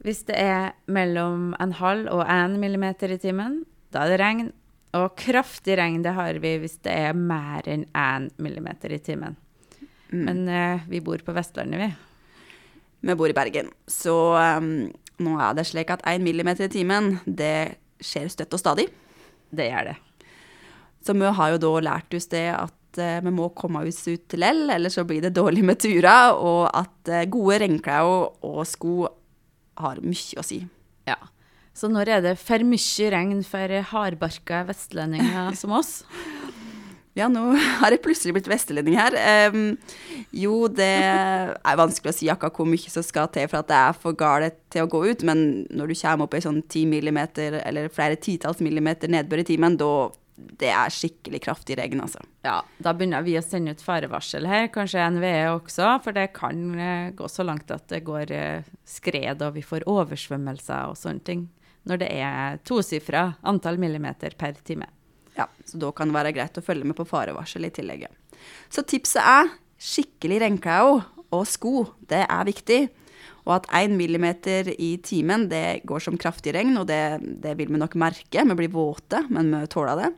Hvis 0.04 0.22
det 0.28 0.38
er 0.38 0.76
mellom 0.86 1.52
en 1.58 1.74
halv 1.74 2.06
og 2.12 2.22
én 2.30 2.56
millimeter 2.60 3.10
i 3.10 3.18
timen, 3.18 3.64
da 3.94 4.04
er 4.04 4.14
det 4.14 4.20
regn. 4.22 4.50
Og 4.96 5.10
kraftig 5.20 5.76
regn 5.80 6.04
det 6.04 6.14
har 6.16 6.38
vi 6.40 6.54
hvis 6.62 6.78
det 6.86 6.94
er 6.94 7.16
mer 7.18 7.66
enn 7.68 7.84
én 7.92 8.28
millimeter 8.40 8.94
i 8.94 9.00
timen. 9.02 9.36
Men 10.14 10.46
eh, 10.48 10.86
vi 10.88 11.02
bor 11.04 11.20
på 11.24 11.34
Vestlandet, 11.36 11.82
vi. 11.82 11.88
Vi 13.08 13.14
bor 13.14 13.30
i 13.30 13.36
Bergen, 13.36 13.68
så 13.86 14.14
um, 14.58 14.88
nå 15.22 15.34
er 15.38 15.52
det 15.54 15.68
slik 15.68 15.92
at 15.94 16.02
én 16.08 16.24
millimeter 16.24 16.66
i 16.66 16.72
timen, 16.72 17.18
det 17.24 17.78
skjer 18.02 18.26
støtt 18.32 18.56
og 18.56 18.62
stadig. 18.62 18.88
Det 19.54 19.68
gjør 19.68 19.92
det. 19.92 19.94
Så 21.06 21.14
vi 21.14 21.30
har 21.38 21.52
jo 21.52 21.60
da 21.62 21.70
lært 21.86 22.16
oss 22.18 22.26
det 22.32 22.48
at 22.56 22.98
uh, 22.98 23.20
vi 23.22 23.34
må 23.34 23.52
komme 23.54 23.84
oss 23.86 24.00
ut 24.08 24.24
til 24.30 24.42
L, 24.42 24.64
ellers 24.74 24.98
så 24.98 25.06
blir 25.06 25.22
det 25.22 25.36
dårlig 25.36 25.62
med 25.68 25.78
turer, 25.84 26.34
og 26.34 26.66
at 26.72 27.12
uh, 27.12 27.22
gode 27.30 27.60
regnklær 27.62 28.08
og 28.08 28.64
sko 28.66 29.04
har 29.78 30.02
mye 30.04 30.40
å 30.40 30.44
si. 30.46 30.62
Ja. 31.08 31.18
Så 31.78 31.90
når 31.90 32.10
er 32.16 32.24
det 32.24 32.38
for 32.42 32.64
mye 32.66 33.10
regn 33.14 33.42
for 33.46 33.74
hardbarka 33.92 34.64
vestlendinger 34.68 35.54
som 35.60 35.76
oss? 35.78 36.00
Ja, 37.18 37.26
nå 37.26 37.40
har 37.80 37.90
jeg 37.90 38.02
plutselig 38.04 38.36
blitt 38.36 38.50
vestlending 38.50 38.94
her. 38.98 39.14
Um, 39.50 39.72
jo, 40.34 40.68
det 40.70 40.86
er 40.86 41.78
vanskelig 41.80 42.12
å 42.12 42.14
si 42.14 42.28
akkurat 42.30 42.54
hvor 42.54 42.68
mye 42.68 42.92
som 42.92 43.02
skal 43.02 43.30
til 43.34 43.48
for 43.50 43.58
at 43.62 43.70
det 43.70 43.78
er 43.78 43.98
for 43.98 44.18
galt 44.18 44.58
til 44.70 44.86
å 44.86 44.90
gå 44.92 45.00
ut, 45.08 45.24
men 45.26 45.64
når 45.74 45.90
du 45.90 45.98
kommer 45.98 46.28
opp 46.28 46.36
i 46.38 46.44
sånn 46.44 46.60
ti 46.70 46.84
millimeter, 46.86 47.58
eller 47.64 47.90
flere 47.90 48.20
titalls 48.22 48.62
millimeter 48.62 49.10
nedbør 49.10 49.42
i 49.42 49.48
timen, 49.50 49.78
da 49.80 49.90
det 50.58 50.70
er 50.70 50.92
skikkelig 50.92 51.40
kraftig 51.44 51.76
regn, 51.78 52.02
altså. 52.04 52.22
Ja, 52.46 52.60
da 52.82 52.94
begynner 52.96 53.24
vi 53.26 53.36
å 53.38 53.44
sende 53.44 53.74
ut 53.74 53.82
farevarsel 53.84 54.46
her, 54.48 54.68
kanskje 54.74 55.06
NVE 55.14 55.50
også, 55.52 55.90
for 56.04 56.16
det 56.16 56.28
kan 56.36 56.62
eh, 56.78 57.10
gå 57.18 57.28
så 57.30 57.46
langt 57.46 57.70
at 57.74 57.88
det 57.92 58.04
går 58.06 58.32
eh, 58.34 58.68
skred 58.88 59.42
og 59.44 59.56
vi 59.58 59.64
får 59.66 59.86
oversvømmelser 59.90 60.92
og 60.92 60.98
sånne 60.98 61.24
ting. 61.26 61.46
Når 61.88 62.02
det 62.02 62.10
er 62.20 62.62
tosifra 62.66 63.24
antall 63.48 63.78
millimeter 63.80 64.34
per 64.38 64.58
time. 64.66 64.90
Ja, 65.38 65.46
så 65.64 65.78
da 65.80 65.92
kan 65.94 66.10
det 66.10 66.18
være 66.18 66.34
greit 66.36 66.58
å 66.58 66.64
følge 66.64 66.88
med 66.88 66.98
på 66.98 67.06
farevarsel 67.08 67.68
i 67.68 67.72
tillegg. 67.74 68.08
Så 68.70 68.82
tipset 68.86 69.22
er 69.22 69.52
skikkelig 69.78 70.42
regnklær 70.42 71.04
og 71.28 71.44
sko. 71.48 71.86
Det 72.10 72.24
er 72.26 72.48
viktig. 72.48 72.80
Og 73.48 73.54
at 73.56 73.68
én 73.78 73.94
millimeter 73.96 74.68
i 74.74 74.96
timen, 75.00 75.46
det 75.48 75.80
går 75.88 76.02
som 76.04 76.18
kraftig 76.20 76.52
regn, 76.56 76.76
og 76.76 76.88
det, 76.90 77.20
det 77.40 77.54
vil 77.56 77.70
vi 77.72 77.80
nok 77.80 77.94
merke. 78.00 78.44
Vi 78.44 78.56
blir 78.58 78.74
våte, 78.74 79.22
men 79.32 79.48
vi 79.54 79.70
tåler 79.72 80.02
det. 80.02 80.10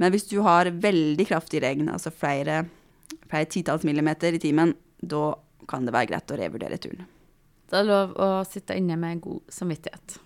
Men 0.00 0.14
hvis 0.14 0.28
du 0.30 0.38
har 0.46 0.70
veldig 0.80 1.26
kraftig 1.28 1.60
regn, 1.60 1.90
altså 1.92 2.12
flere, 2.14 2.62
flere 3.28 3.48
titalls 3.52 3.84
millimeter 3.84 4.32
i 4.32 4.40
timen, 4.40 4.72
da 4.96 5.34
kan 5.68 5.84
det 5.84 5.92
være 5.94 6.08
greit 6.14 6.32
å 6.32 6.38
revurdere 6.40 6.80
turen. 6.80 7.04
Det 7.70 7.78
er 7.78 7.86
lov 7.86 8.16
å 8.18 8.30
sitte 8.48 8.74
inne 8.80 8.96
med 8.98 9.20
god 9.22 9.52
samvittighet. 9.52 10.16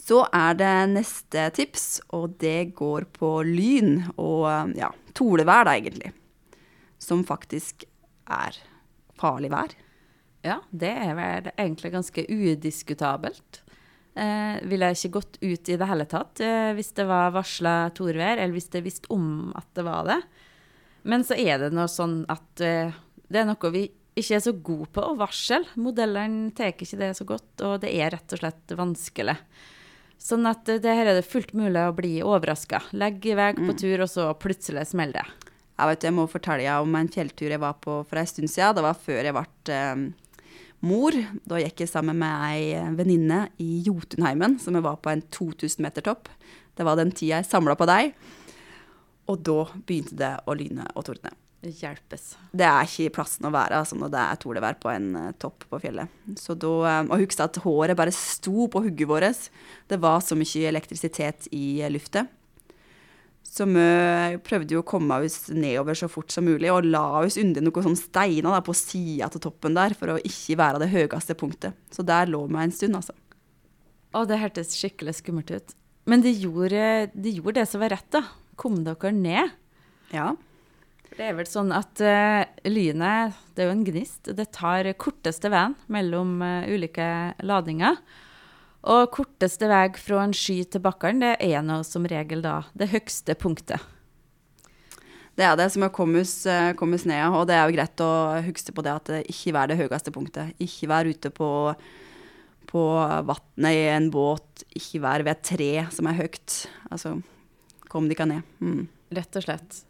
Så 0.00 0.22
er 0.32 0.54
det 0.56 0.74
neste 0.94 1.48
tips, 1.58 1.86
og 2.16 2.38
det 2.40 2.72
går 2.78 3.08
på 3.18 3.32
lyn 3.44 4.06
og 4.14 4.76
ja, 4.78 4.88
tolevær, 5.18 5.66
da, 5.66 5.74
egentlig. 5.76 6.14
Som 7.02 7.26
faktisk 7.26 7.84
er 8.30 8.56
farlig 9.20 9.50
vær. 9.52 9.74
Ja, 10.46 10.60
det 10.70 10.94
er 10.94 11.12
vel 11.18 11.50
egentlig 11.56 11.92
ganske 11.92 12.24
udiskutabelt. 12.30 13.60
Eh, 14.18 14.58
ville 14.66 14.88
jeg 14.90 14.98
ikke 14.98 15.16
gått 15.20 15.36
ut 15.38 15.68
i 15.70 15.76
det 15.78 15.86
hele 15.86 16.04
tatt 16.10 16.40
eh, 16.42 16.72
hvis 16.74 16.90
det 16.96 17.04
var 17.06 17.30
varsla 17.30 17.74
torvær, 17.94 18.40
eller 18.40 18.56
hvis 18.56 18.66
jeg 18.72 18.82
visste 18.82 19.10
om 19.14 19.52
at 19.54 19.68
det 19.78 19.84
var 19.86 20.08
det. 20.08 20.18
Men 21.06 21.22
så 21.24 21.38
er 21.38 21.62
det 21.62 21.70
noe 21.72 21.86
sånn 21.88 22.24
at 22.32 22.62
eh, 22.64 22.96
det 23.30 23.42
er 23.42 23.46
noe 23.48 23.72
vi 23.72 23.86
ikke 24.18 24.36
er 24.36 24.42
så 24.42 24.52
gode 24.52 24.90
på 24.94 25.04
å 25.06 25.16
varsle. 25.18 25.62
Modellene 25.80 26.50
tar 26.56 26.72
ikke 26.74 26.98
det 26.98 27.12
så 27.16 27.26
godt, 27.28 27.52
og 27.62 27.78
det 27.84 27.92
er 27.94 28.10
rett 28.16 28.34
og 28.34 28.42
slett 28.42 28.74
vanskelig. 28.76 29.36
Sånn 30.20 30.48
at 30.50 30.68
eh, 30.68 30.80
det 30.82 30.96
her 30.98 31.12
er 31.12 31.20
det 31.20 31.28
fullt 31.28 31.54
mulig 31.56 31.84
å 31.86 31.94
bli 31.96 32.16
overraska. 32.26 32.82
Legg 32.92 33.24
vei 33.36 33.52
på 33.56 33.76
tur, 33.78 34.02
og 34.04 34.10
så 34.10 34.26
plutselig 34.36 34.88
smeller 34.90 35.22
det. 35.22 35.52
Jeg 35.80 35.88
vet, 35.88 36.02
jeg 36.04 36.12
må 36.12 36.26
fortelle 36.28 36.66
deg 36.66 36.84
om 36.84 36.96
en 36.98 37.08
fjelltur 37.08 37.54
jeg 37.54 37.62
var 37.62 37.78
på 37.80 38.02
for 38.04 38.20
en 38.20 38.28
stund 38.28 38.50
siden. 38.52 38.74
Det 38.76 38.84
var 38.84 38.98
før 39.00 39.22
jeg 39.22 39.36
ble 39.38 39.76
eh, 39.78 40.02
mor. 40.86 41.16
Da 41.48 41.60
gikk 41.60 41.84
jeg 41.84 41.92
sammen 41.92 42.18
med 42.20 42.46
ei 42.50 42.94
venninne 42.98 43.46
i 43.62 43.82
Jotunheimen, 43.86 44.58
som 44.62 44.76
jeg 44.76 44.86
var 44.86 45.00
på 45.02 45.12
en 45.12 45.22
2000 45.32 45.84
meter 45.84 46.04
topp. 46.06 46.30
Det 46.76 46.86
var 46.86 46.98
den 47.00 47.12
tida 47.12 47.40
jeg 47.40 47.50
samla 47.50 47.76
på 47.76 47.88
deg. 47.90 48.14
Og 49.30 49.38
da 49.46 49.60
begynte 49.86 50.18
det 50.18 50.34
å 50.48 50.56
lyne 50.58 50.88
og 50.94 51.06
tordne. 51.06 51.32
Hjelpes. 51.60 52.38
Det 52.56 52.64
er 52.64 52.86
ikke 52.88 53.12
plassen 53.18 53.44
å 53.44 53.52
være 53.52 53.82
altså, 53.82 53.98
når 54.00 54.12
det 54.14 54.20
er 54.22 54.38
tordenvær 54.40 54.78
på 54.80 54.88
en 54.94 55.08
eh, 55.20 55.32
topp 55.36 55.66
på 55.68 55.80
fjellet. 55.82 56.08
Så 56.40 56.56
da, 56.56 56.70
eh, 56.88 57.00
og 57.04 57.20
husk 57.20 57.42
at 57.44 57.58
håret 57.60 57.98
bare 57.98 58.14
sto 58.16 58.64
på 58.72 58.80
hugget 58.86 59.10
vårt. 59.10 59.50
Det 59.90 59.98
var 60.00 60.24
så 60.24 60.38
mye 60.40 60.70
elektrisitet 60.70 61.50
i 61.52 61.82
luftet. 61.92 62.32
Så 63.50 63.66
vi 63.66 63.84
prøvde 64.46 64.76
jo 64.76 64.80
å 64.84 64.86
komme 64.86 65.16
oss 65.24 65.48
nedover 65.50 65.96
så 65.98 66.06
fort 66.10 66.30
som 66.30 66.46
mulig, 66.46 66.68
og 66.70 66.86
la 66.86 67.24
oss 67.24 67.38
under 67.40 67.64
noen 67.66 67.86
sånne 67.88 67.98
steiner 67.98 68.54
da, 68.54 68.60
på 68.62 68.76
sida 68.78 69.26
til 69.32 69.42
toppen 69.42 69.74
der, 69.74 69.96
for 69.98 70.14
å 70.14 70.20
ikke 70.22 70.58
være 70.60 70.84
det 70.84 70.92
høyeste 70.92 71.34
punktet. 71.38 71.74
Så 71.90 72.06
der 72.06 72.30
lå 72.30 72.44
vi 72.46 72.60
en 72.62 72.74
stund, 72.74 73.00
altså. 73.00 73.16
Å, 74.14 74.22
det 74.26 74.38
hørtes 74.38 74.76
skikkelig 74.78 75.16
skummelt 75.18 75.50
ut. 75.50 75.74
Men 76.10 76.22
de 76.22 76.30
gjorde, 76.30 77.10
de 77.10 77.34
gjorde 77.40 77.58
det 77.58 77.66
som 77.72 77.82
var 77.82 77.92
rett, 77.96 78.06
da. 78.14 78.22
kom 78.54 78.80
dere 78.86 79.12
ned. 79.14 79.52
Ja. 80.14 80.30
Det 81.10 81.26
er 81.26 81.34
vel 81.34 81.50
sånn 81.50 81.74
at 81.74 82.00
uh, 82.06 82.46
lynet, 82.70 83.38
det 83.54 83.64
er 83.64 83.70
jo 83.70 83.74
en 83.74 83.86
gnist, 83.86 84.30
det 84.30 84.46
tar 84.54 84.86
korteste 84.94 85.50
veien 85.50 85.74
mellom 85.90 86.38
uh, 86.38 86.70
ulike 86.70 87.34
ladninger. 87.42 87.98
Og 88.80 89.10
korteste 89.12 89.68
vei 89.68 89.86
fra 90.00 90.22
en 90.24 90.34
sky 90.36 90.62
til 90.64 90.80
bakken, 90.84 91.20
det 91.20 91.34
er 91.44 91.64
nå 91.64 91.82
som 91.84 92.06
regel 92.08 92.40
da 92.44 92.62
det 92.72 92.88
høgste 92.94 93.36
punktet. 93.36 93.82
Det 95.36 95.46
er 95.46 95.56
det 95.56 95.70
som 95.72 95.84
er 95.84 95.92
kommes, 95.94 96.32
eh, 96.48 96.72
kommes 96.76 97.04
ned, 97.08 97.32
og 97.32 97.46
det 97.48 97.56
er 97.56 97.68
jo 97.68 97.76
greit 97.76 98.02
å 98.04 98.12
huske 98.44 98.74
på 98.76 98.84
det 98.84 98.92
at 98.92 99.10
det 99.12 99.20
ikke 99.30 99.54
er 99.56 99.70
det 99.70 99.78
høyeste 99.78 100.12
punktet. 100.12 100.54
Ikke 100.60 100.88
vær 100.90 101.08
ute 101.08 101.30
på, 101.32 101.50
på 102.68 102.82
vannet 103.28 103.76
i 103.76 103.84
en 103.92 104.10
båt, 104.12 104.64
ikke 104.76 105.00
vær 105.04 105.24
ved 105.24 105.36
et 105.36 105.46
tre 105.52 105.70
som 105.92 106.08
er 106.10 106.18
høyt. 106.18 106.56
Altså, 106.90 107.14
kom 107.88 108.08
dere 108.10 108.28
ned. 108.28 108.50
Mm. 108.60 108.88
Rett 109.16 109.40
og 109.40 109.46
slett. 109.46 109.80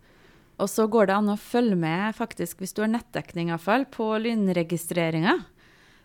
Og 0.61 0.69
så 0.69 0.85
går 0.93 1.09
det 1.09 1.17
an 1.17 1.33
å 1.33 1.41
følge 1.41 1.79
med, 1.79 2.15
faktisk, 2.19 2.61
hvis 2.61 2.75
du 2.77 2.83
har 2.85 2.93
nettdekning 2.93 3.51
iallfall, 3.51 3.87
på 3.89 4.13
lynregistreringa. 4.21 5.39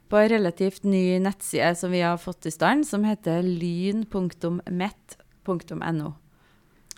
På 0.09 0.17
en 0.21 0.29
relativt 0.29 0.83
ny 0.85 1.19
nettside 1.19 1.75
som 1.79 1.91
vi 1.91 2.01
har 2.05 2.17
fått 2.21 2.45
i 2.45 2.51
stand, 2.53 2.88
som 2.88 3.03
heter 3.07 3.41
lyn.met.no. 3.41 4.09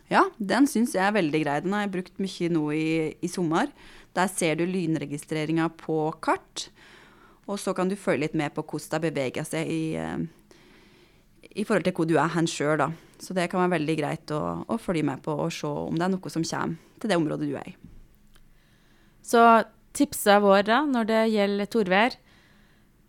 Ja, 0.08 0.24
den 0.40 0.68
syns 0.72 0.96
jeg 0.96 1.04
er 1.04 1.16
veldig 1.16 1.42
grei. 1.44 1.62
Den 1.64 1.74
har 1.76 1.82
jeg 1.86 1.96
brukt 1.98 2.20
mye 2.24 2.50
nå 2.52 2.66
i, 2.76 3.16
i 3.24 3.30
sommer. 3.32 3.68
Der 4.16 4.28
ser 4.32 4.56
du 4.60 4.66
lynregistreringa 4.68 5.70
på 5.80 5.98
kart, 6.24 6.70
og 7.48 7.60
så 7.62 7.74
kan 7.76 7.90
du 7.92 7.96
følge 8.00 8.26
litt 8.26 8.38
med 8.38 8.56
på 8.56 8.64
hvordan 8.64 8.90
det 8.96 9.12
beveger 9.12 9.46
seg 9.48 9.70
i, 9.72 9.96
eh, 10.00 10.20
i 11.54 11.64
forhold 11.68 11.86
til 11.88 11.96
hvor 11.96 12.08
du 12.10 12.16
er 12.20 12.34
hen 12.34 12.48
sjøl, 12.50 12.78
da. 12.82 12.90
Så 13.22 13.34
det 13.34 13.50
kan 13.52 13.62
være 13.64 13.78
veldig 13.80 13.98
greit 13.98 14.32
å, 14.36 14.42
å, 14.68 14.78
følge 14.82 15.06
med 15.08 15.24
på 15.26 15.34
og 15.34 15.52
se 15.54 15.68
om 15.68 15.96
det 15.98 16.06
er 16.06 16.14
noe 16.14 16.32
som 16.34 16.46
kommer 16.46 16.78
til 17.02 17.12
det 17.12 17.18
området 17.18 17.50
du 17.50 17.56
er 17.58 17.72
i. 17.72 17.76
Så 19.26 19.44
tipsa 19.98 20.38
våre 20.44 20.66
da, 20.68 20.84
når 20.86 21.10
det 21.10 21.22
gjelder 21.34 21.72
torvær, 21.74 22.18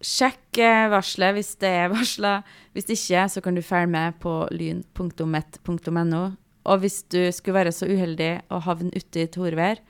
sjekk 0.05 0.61
eh, 0.63 0.89
varselet 0.93 1.39
hvis 1.39 1.55
det 1.63 1.71
er 1.83 1.93
varsla. 1.93 2.35
Hvis 2.77 2.91
ikke, 2.95 3.25
så 3.33 3.43
kan 3.45 3.59
du 3.59 3.63
følge 3.65 3.91
med 3.93 4.19
på 4.23 4.41
lyn.met.no. 4.55 6.25
Og 6.69 6.83
hvis 6.83 7.03
du 7.09 7.21
skulle 7.33 7.59
være 7.63 7.73
så 7.73 7.89
uheldig 7.89 8.33
å 8.53 8.61
havne 8.67 8.93
ute 8.95 9.25
i 9.25 9.31
torvær, 9.33 9.81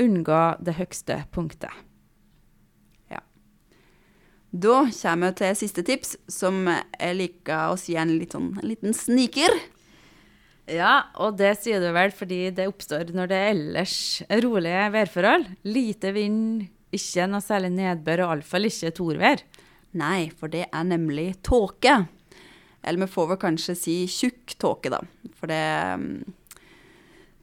unngå 0.00 0.40
det 0.64 0.76
høgste 0.78 1.20
punktet. 1.34 1.72
Ja. 3.12 3.22
Da 4.50 4.80
kommer 4.90 5.30
vi 5.30 5.38
til 5.42 5.58
siste 5.62 5.84
tips, 5.86 6.16
som 6.30 6.64
jeg 6.66 7.18
liker 7.18 7.70
å 7.70 7.78
si 7.80 7.96
en, 7.98 8.16
sånn, 8.30 8.56
en 8.58 8.72
liten 8.72 8.96
sniker. 8.96 9.54
Ja, 10.70 11.10
og 11.18 11.38
det 11.40 11.56
sier 11.62 11.82
du 11.82 11.88
vel 11.94 12.12
fordi 12.14 12.44
det 12.54 12.68
oppstår 12.70 13.10
når 13.14 13.30
det 13.30 13.38
er 13.38 13.54
ellers 13.54 13.96
rolige 14.42 14.84
værforhold. 14.94 15.48
Lite 15.66 16.12
vind, 16.14 16.68
ikke 16.94 17.26
noe 17.30 17.42
særlig 17.44 17.70
nedbør, 17.74 18.24
og 18.24 18.34
iallfall 18.34 18.68
ikke 18.68 18.92
torvær. 18.96 19.44
Nei, 20.00 20.30
for 20.38 20.52
det 20.52 20.66
er 20.68 20.86
nemlig 20.86 21.32
tåke. 21.46 21.96
Eller 22.80 23.04
vi 23.04 23.12
får 23.12 23.32
vel 23.32 23.40
kanskje 23.40 23.76
si 23.76 23.96
tjukk 24.10 24.54
tåke, 24.60 24.92
da. 24.92 25.00
For 25.38 25.50
det 25.50 25.64
um, 25.96 26.12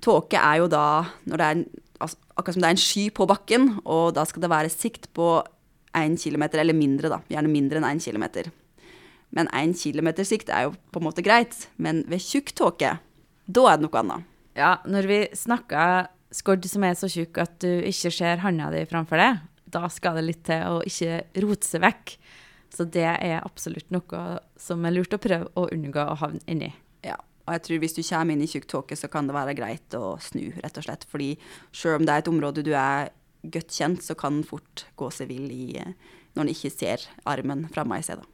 Tåke 0.03 0.37
er 0.37 0.59
jo 0.61 0.67
da 0.69 0.85
når 1.25 1.41
det 1.41 1.45
er 1.47 1.61
altså, 2.05 2.19
akkurat 2.37 2.55
som 2.55 2.63
det 2.63 2.69
er 2.69 2.75
en 2.75 2.81
sky 2.81 3.03
på 3.17 3.25
bakken, 3.29 3.69
og 3.81 4.13
da 4.17 4.25
skal 4.29 4.43
det 4.43 4.51
være 4.53 4.71
sikt 4.71 5.09
på 5.17 5.39
én 5.97 6.17
kilometer, 6.21 6.61
eller 6.61 6.77
mindre, 6.77 7.09
da. 7.09 7.21
Gjerne 7.33 7.51
mindre 7.51 7.81
enn 7.81 7.89
én 7.89 8.03
kilometer. 8.03 8.51
Men 9.33 9.49
én 9.55 9.73
kilometers 9.75 10.29
sikt 10.31 10.51
er 10.53 10.67
jo 10.67 10.75
på 10.93 11.01
en 11.01 11.07
måte 11.07 11.25
greit. 11.25 11.65
Men 11.81 12.03
ved 12.09 12.23
tjukk 12.23 12.53
tåke, 12.57 12.93
da 13.47 13.65
er 13.67 13.79
det 13.79 13.87
noe 13.87 14.01
annet. 14.03 14.27
Ja, 14.57 14.77
når 14.89 15.09
vi 15.09 15.19
snakker 15.37 16.07
skodd 16.35 16.65
som 16.67 16.83
er 16.87 16.97
så 16.97 17.09
tjukk 17.11 17.39
at 17.43 17.55
du 17.63 17.69
ikke 17.87 18.11
ser 18.13 18.43
handa 18.43 18.71
di 18.73 18.83
framfor 18.89 19.21
deg, 19.21 19.45
da 19.67 19.87
skal 19.91 20.19
det 20.19 20.25
litt 20.27 20.43
til 20.47 20.63
å 20.63 20.81
ikke 20.87 21.21
rote 21.43 21.67
seg 21.67 21.83
vekk. 21.83 22.17
Så 22.73 22.83
det 22.91 23.07
er 23.07 23.39
absolutt 23.39 23.89
noe 23.95 24.23
som 24.59 24.83
er 24.85 24.95
lurt 24.95 25.15
å 25.15 25.21
prøve 25.23 25.47
å 25.55 25.67
unngå 25.73 26.03
å 26.03 26.17
havne 26.19 26.43
inni. 26.51 26.73
Ja, 27.05 27.15
og 27.47 27.55
jeg 27.55 27.63
tror 27.63 27.81
hvis 27.83 27.95
du 27.95 28.01
kommer 28.03 28.35
inn 28.35 28.43
i 28.43 28.49
tjukk 28.51 28.67
tåke, 28.67 28.97
så 28.99 29.09
kan 29.11 29.29
det 29.29 29.35
være 29.37 29.55
greit 29.57 29.95
å 29.95 30.17
snu, 30.23 30.49
rett 30.59 30.79
og 30.79 30.87
slett. 30.87 31.07
Fordi 31.07 31.33
selv 31.71 32.01
om 32.01 32.07
det 32.07 32.15
er 32.15 32.23
et 32.23 32.31
område 32.31 32.65
du 32.67 32.73
er 32.75 33.13
godt 33.47 33.71
kjent, 33.71 34.03
så 34.03 34.17
kan 34.19 34.41
den 34.41 34.47
fort 34.47 34.83
gå 34.99 35.09
seg 35.15 35.31
vill 35.31 35.47
i, 35.53 35.69
når 36.35 36.43
den 36.43 36.53
ikke 36.53 36.73
ser 36.73 37.07
armen 37.29 37.67
framme 37.71 38.01
i 38.01 38.05
seg. 38.05 38.25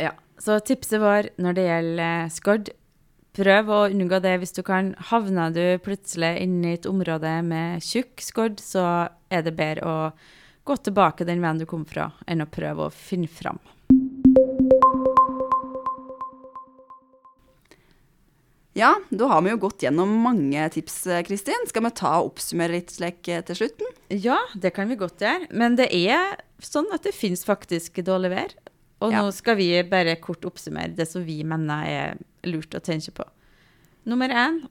Ja, 0.00 0.14
så 0.40 0.60
tipset 0.64 1.02
vår 1.02 1.32
når 1.42 1.58
det 1.58 1.66
gjelder 1.66 2.30
skodd, 2.32 2.70
prøv 3.36 3.70
å 3.72 3.80
unngå 3.88 4.18
det 4.24 4.34
hvis 4.42 4.54
du 4.56 4.62
kan. 4.66 4.92
Havner 5.10 5.52
du 5.54 5.62
plutselig 5.84 6.34
inne 6.44 6.72
i 6.74 6.78
et 6.78 6.88
område 6.90 7.32
med 7.46 7.82
tjukk 7.84 8.20
skodd, 8.24 8.60
så 8.60 8.84
er 9.32 9.44
det 9.46 9.56
bedre 9.58 9.88
å 9.88 9.98
gå 10.68 10.76
tilbake 10.86 11.26
den 11.26 11.42
veien 11.42 11.58
du 11.62 11.66
kom 11.66 11.84
fra, 11.88 12.10
enn 12.30 12.44
å 12.44 12.50
prøve 12.50 12.86
å 12.86 12.92
finne 12.94 13.30
fram. 13.30 13.58
Ja, 18.74 18.94
da 19.12 19.26
har 19.28 19.42
vi 19.44 19.50
jo 19.52 19.58
gått 19.60 19.82
gjennom 19.84 20.14
mange 20.24 20.62
tips, 20.72 21.02
Kristin. 21.28 21.66
Skal 21.68 21.84
vi 21.84 21.90
ta 21.98 22.14
og 22.22 22.30
oppsummere 22.30 22.78
litt 22.78 22.92
slik 22.94 23.28
eh, 23.28 23.42
til 23.44 23.58
slutten? 23.58 23.90
Ja, 24.08 24.38
det 24.56 24.70
kan 24.78 24.88
vi 24.88 24.96
godt 24.96 25.20
gjøre. 25.20 25.50
Men 25.52 25.76
det 25.76 25.90
er 25.92 26.38
sånn 26.64 26.88
at 26.96 27.04
det 27.04 27.12
finnes 27.12 27.44
faktisk 27.44 28.00
dårlig 28.06 28.30
vær. 28.32 28.54
Og 29.02 29.12
Ja. 29.12 29.20
nå 29.26 29.32
skal 29.34 29.58
vi 29.58 29.68
bare 29.82 30.16
kort 30.16 30.46
oppsummere 30.48 30.94
det 30.96 31.04
som 31.10 31.24
vi 31.26 31.42
mener 31.44 31.84
er 31.84 32.16
lurt 32.46 32.74
å 32.74 32.82
tenke 32.82 33.14
på. 33.14 33.26
Nummer 34.08 34.32
én 34.34 34.64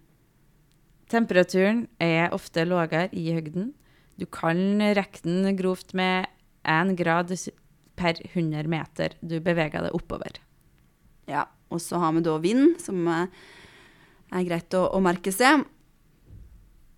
temperaturen 1.11 1.85
er 2.01 2.31
ofte 2.35 2.65
lavere 2.67 3.09
i 3.15 3.31
høgden. 3.35 3.71
Du 4.19 4.27
kan 4.27 4.81
rekke 4.95 5.23
den 5.25 5.55
grovt 5.59 5.95
med 5.97 6.27
én 6.67 6.95
grad 6.95 7.31
per 7.99 8.19
100 8.33 8.69
meter 8.69 9.15
du 9.21 9.39
beveger 9.43 9.87
deg 9.87 9.95
oppover. 9.97 10.39
Ja, 11.29 11.45
og 11.71 11.81
så 11.83 11.99
har 12.01 12.13
vi 12.15 12.23
da 12.25 12.37
vind, 12.43 12.75
som 12.81 13.05
eh, 13.07 13.29
er 14.31 14.47
greit 14.47 14.73
å, 14.77 14.87
å 14.91 14.99
merke 15.03 15.33
seg. 15.35 15.63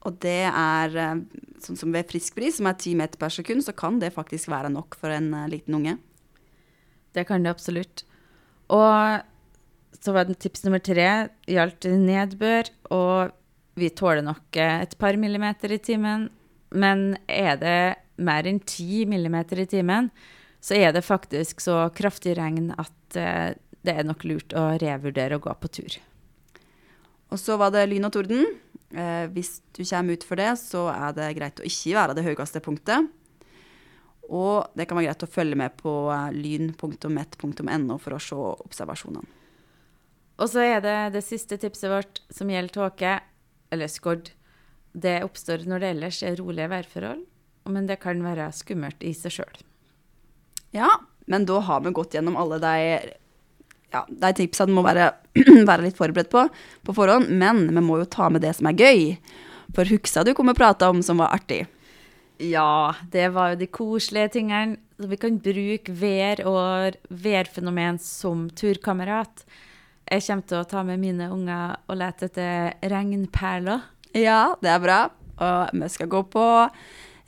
Og 0.03 0.17
det 0.23 0.41
er 0.49 0.97
eh, 0.99 1.21
sånn 1.63 1.79
som 1.79 1.93
ved 1.95 2.09
frisk 2.11 2.37
bris, 2.37 2.57
som 2.59 2.69
er 2.69 2.79
10 2.79 2.97
meter 2.99 3.21
per 3.21 3.33
sekund, 3.33 3.63
så 3.65 3.75
kan 3.77 3.99
det 4.01 4.13
faktisk 4.15 4.51
være 4.51 4.71
nok 4.73 4.97
for 4.99 5.13
en 5.13 5.31
eh, 5.37 5.49
liten 5.53 5.77
unge. 5.79 5.97
Det 7.13 7.27
kan 7.29 7.45
det 7.45 7.53
absolutt. 7.53 8.05
Og 8.73 9.21
så 10.03 10.11
var 10.11 10.27
det 10.27 10.41
tips 10.43 10.65
nummer 10.65 10.81
tre 10.83 11.07
gjaldt 11.47 11.87
nedbør, 11.87 12.69
og 12.91 13.31
vi 13.79 13.89
tåler 13.95 14.23
nok 14.25 14.59
eh, 14.59 14.81
et 14.83 14.95
par 14.99 15.15
millimeter 15.19 15.71
i 15.71 15.79
timen. 15.81 16.27
Men 16.75 17.13
er 17.31 17.55
det 17.61 17.77
mer 18.23 18.47
enn 18.49 18.59
ti 18.67 19.05
millimeter 19.09 19.61
i 19.63 19.67
timen, 19.69 20.09
så 20.63 20.75
er 20.75 20.93
det 20.95 21.05
faktisk 21.07 21.63
så 21.63 21.85
kraftig 21.95 22.35
regn 22.39 22.73
at 22.75 23.19
eh, 23.19 23.53
det 23.83 23.95
er 23.95 24.07
nok 24.07 24.25
lurt 24.27 24.55
å 24.55 24.73
revurdere 24.81 25.39
å 25.39 25.43
gå 25.43 25.53
på 25.59 25.71
tur. 25.79 25.97
Og 27.33 27.39
så 27.39 27.57
var 27.59 27.73
det 27.73 27.87
lyn 27.89 28.07
og 28.07 28.13
torden. 28.15 28.45
Eh, 28.93 29.25
hvis 29.33 29.57
du 29.73 29.81
kommer 29.81 30.17
ut 30.17 30.25
for 30.27 30.39
det, 30.39 30.51
så 30.61 30.85
er 30.93 31.15
det 31.17 31.33
greit 31.39 31.61
å 31.61 31.67
ikke 31.67 31.95
være 31.97 32.17
det 32.17 32.25
høyeste 32.27 32.61
punktet. 32.63 33.07
Og 34.29 34.67
det 34.77 34.87
kan 34.87 34.99
være 34.99 35.09
greit 35.09 35.25
å 35.25 35.31
følge 35.31 35.59
med 35.59 35.79
på 35.79 35.95
eh, 36.13 36.27
lyn.met.no 36.35 37.97
for 38.03 38.17
å 38.17 38.21
se 38.23 38.43
observasjonene. 38.67 39.42
Og 40.41 40.49
så 40.49 40.63
er 40.65 40.81
det 40.83 40.97
det 41.13 41.23
siste 41.25 41.59
tipset 41.61 41.91
vårt 41.91 42.21
som 42.33 42.49
gjelder 42.49 42.73
tåke, 42.73 43.17
eller 43.73 43.89
skodd. 43.91 44.31
Det 44.93 45.21
oppstår 45.25 45.65
når 45.69 45.81
det 45.81 45.91
ellers 45.95 46.21
er 46.25 46.37
rolige 46.37 46.69
værforhold, 46.69 47.23
men 47.69 47.87
det 47.89 47.99
kan 48.03 48.21
være 48.25 48.51
skummelt 48.53 49.01
i 49.05 49.13
seg 49.17 49.39
sjøl. 49.39 49.61
Ja, 50.73 50.89
men 51.29 51.45
da 51.49 51.59
har 51.63 51.83
vi 51.85 51.93
gått 51.93 52.15
gjennom 52.17 52.37
alle 52.39 52.59
de, 52.61 53.13
ja, 53.93 54.03
de 54.09 54.31
tipsene 54.37 54.73
du 54.73 54.77
må 54.77 54.83
være, 54.85 55.11
være 55.69 55.85
litt 55.85 55.99
forberedt 55.99 56.31
på 56.33 56.47
på 56.85 56.95
forhånd. 56.97 57.29
Men 57.29 57.67
vi 57.69 57.85
må 57.85 58.01
jo 58.01 58.09
ta 58.09 58.29
med 58.33 58.43
det 58.45 58.55
som 58.57 58.69
er 58.69 58.77
gøy. 58.77 59.05
For 59.73 59.89
huksa 59.89 60.25
du 60.25 60.33
kom 60.37 60.51
og 60.51 60.57
prata 60.59 60.89
om 60.91 61.01
som 61.05 61.21
var 61.21 61.33
artig? 61.33 61.63
Ja, 62.41 62.93
det 63.13 63.29
var 63.33 63.53
jo 63.53 63.61
de 63.61 63.69
koselige 63.69 64.33
tingene. 64.39 64.81
Så 64.99 65.09
vi 65.09 65.17
kan 65.19 65.39
bruke 65.41 65.93
vær 65.99 66.41
og 66.47 66.97
værfenomen 67.09 67.97
som 68.01 68.45
turkamerat. 68.55 69.45
Jeg 70.13 70.21
kommer 70.27 70.45
til 70.45 70.59
å 70.59 70.65
ta 70.69 70.83
med 70.85 70.99
mine 71.01 71.25
unger 71.33 71.79
og 71.89 71.97
lete 71.97 72.27
etter 72.29 72.75
regnperler. 72.91 73.81
Ja, 74.13 74.53
det 74.61 74.69
er 74.69 74.81
bra. 74.83 74.97
Og 75.41 75.71
vi 75.73 75.87
skal 75.89 76.09
gå 76.11 76.19
på 76.29 76.43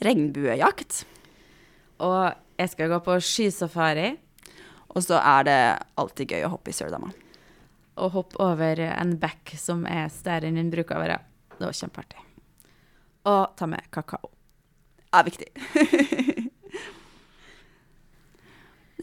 regnbuejakt. 0.05 0.99
Og 2.05 2.35
jeg 2.59 2.69
skal 2.73 2.91
gå 2.91 2.97
på 3.03 3.15
skysafari 3.23 4.09
Og 4.93 5.01
så 5.03 5.15
er 5.17 5.43
det 5.47 5.59
alltid 5.99 6.31
gøy 6.35 6.43
å 6.45 6.51
hoppe 6.53 6.69
i 6.71 6.75
Sørdama. 6.75 7.09
og 7.95 8.11
hoppe 8.11 8.35
over 8.43 8.79
en 8.85 9.17
bekk 9.17 9.55
som 9.57 9.85
er 9.87 10.09
større 10.11 10.47
enn 10.49 10.55
den 10.59 10.69
bruker 10.69 10.95
å 10.97 10.99
være. 10.99 11.19
Det 11.55 11.65
var 11.65 11.73
kjempeartig. 11.79 12.19
Og 13.31 13.55
ta 13.55 13.65
med 13.71 13.81
kakao. 13.89 14.29
Det 14.99 15.07
Er 15.15 15.23
viktig. 15.23 15.47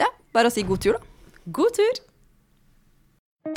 ja, 0.01 0.07
bare 0.31 0.47
å 0.47 0.51
si 0.53 0.63
god 0.63 0.79
tur, 0.85 0.93
da. 0.93 0.99
God 1.45 1.73
tur! 1.73 2.12
Du 3.45 3.49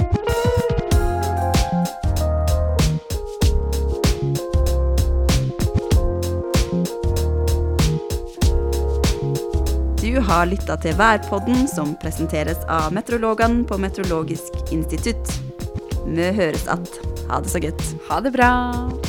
har 10.20 10.46
lytta 10.46 10.76
til 10.82 10.98
Værpodden, 10.98 11.68
som 11.68 11.94
presenteres 12.02 12.58
av 12.66 12.90
meteorologene 12.92 13.62
på 13.62 13.78
Meteorologisk 13.78 14.72
institutt. 14.72 15.30
Vi 16.06 16.32
høres 16.32 16.68
att. 16.68 16.90
Ha 17.28 17.40
det 17.40 17.48
så 17.48 17.60
godt. 17.60 17.82
Ha 18.08 18.20
det 18.20 18.32
bra. 18.32 19.05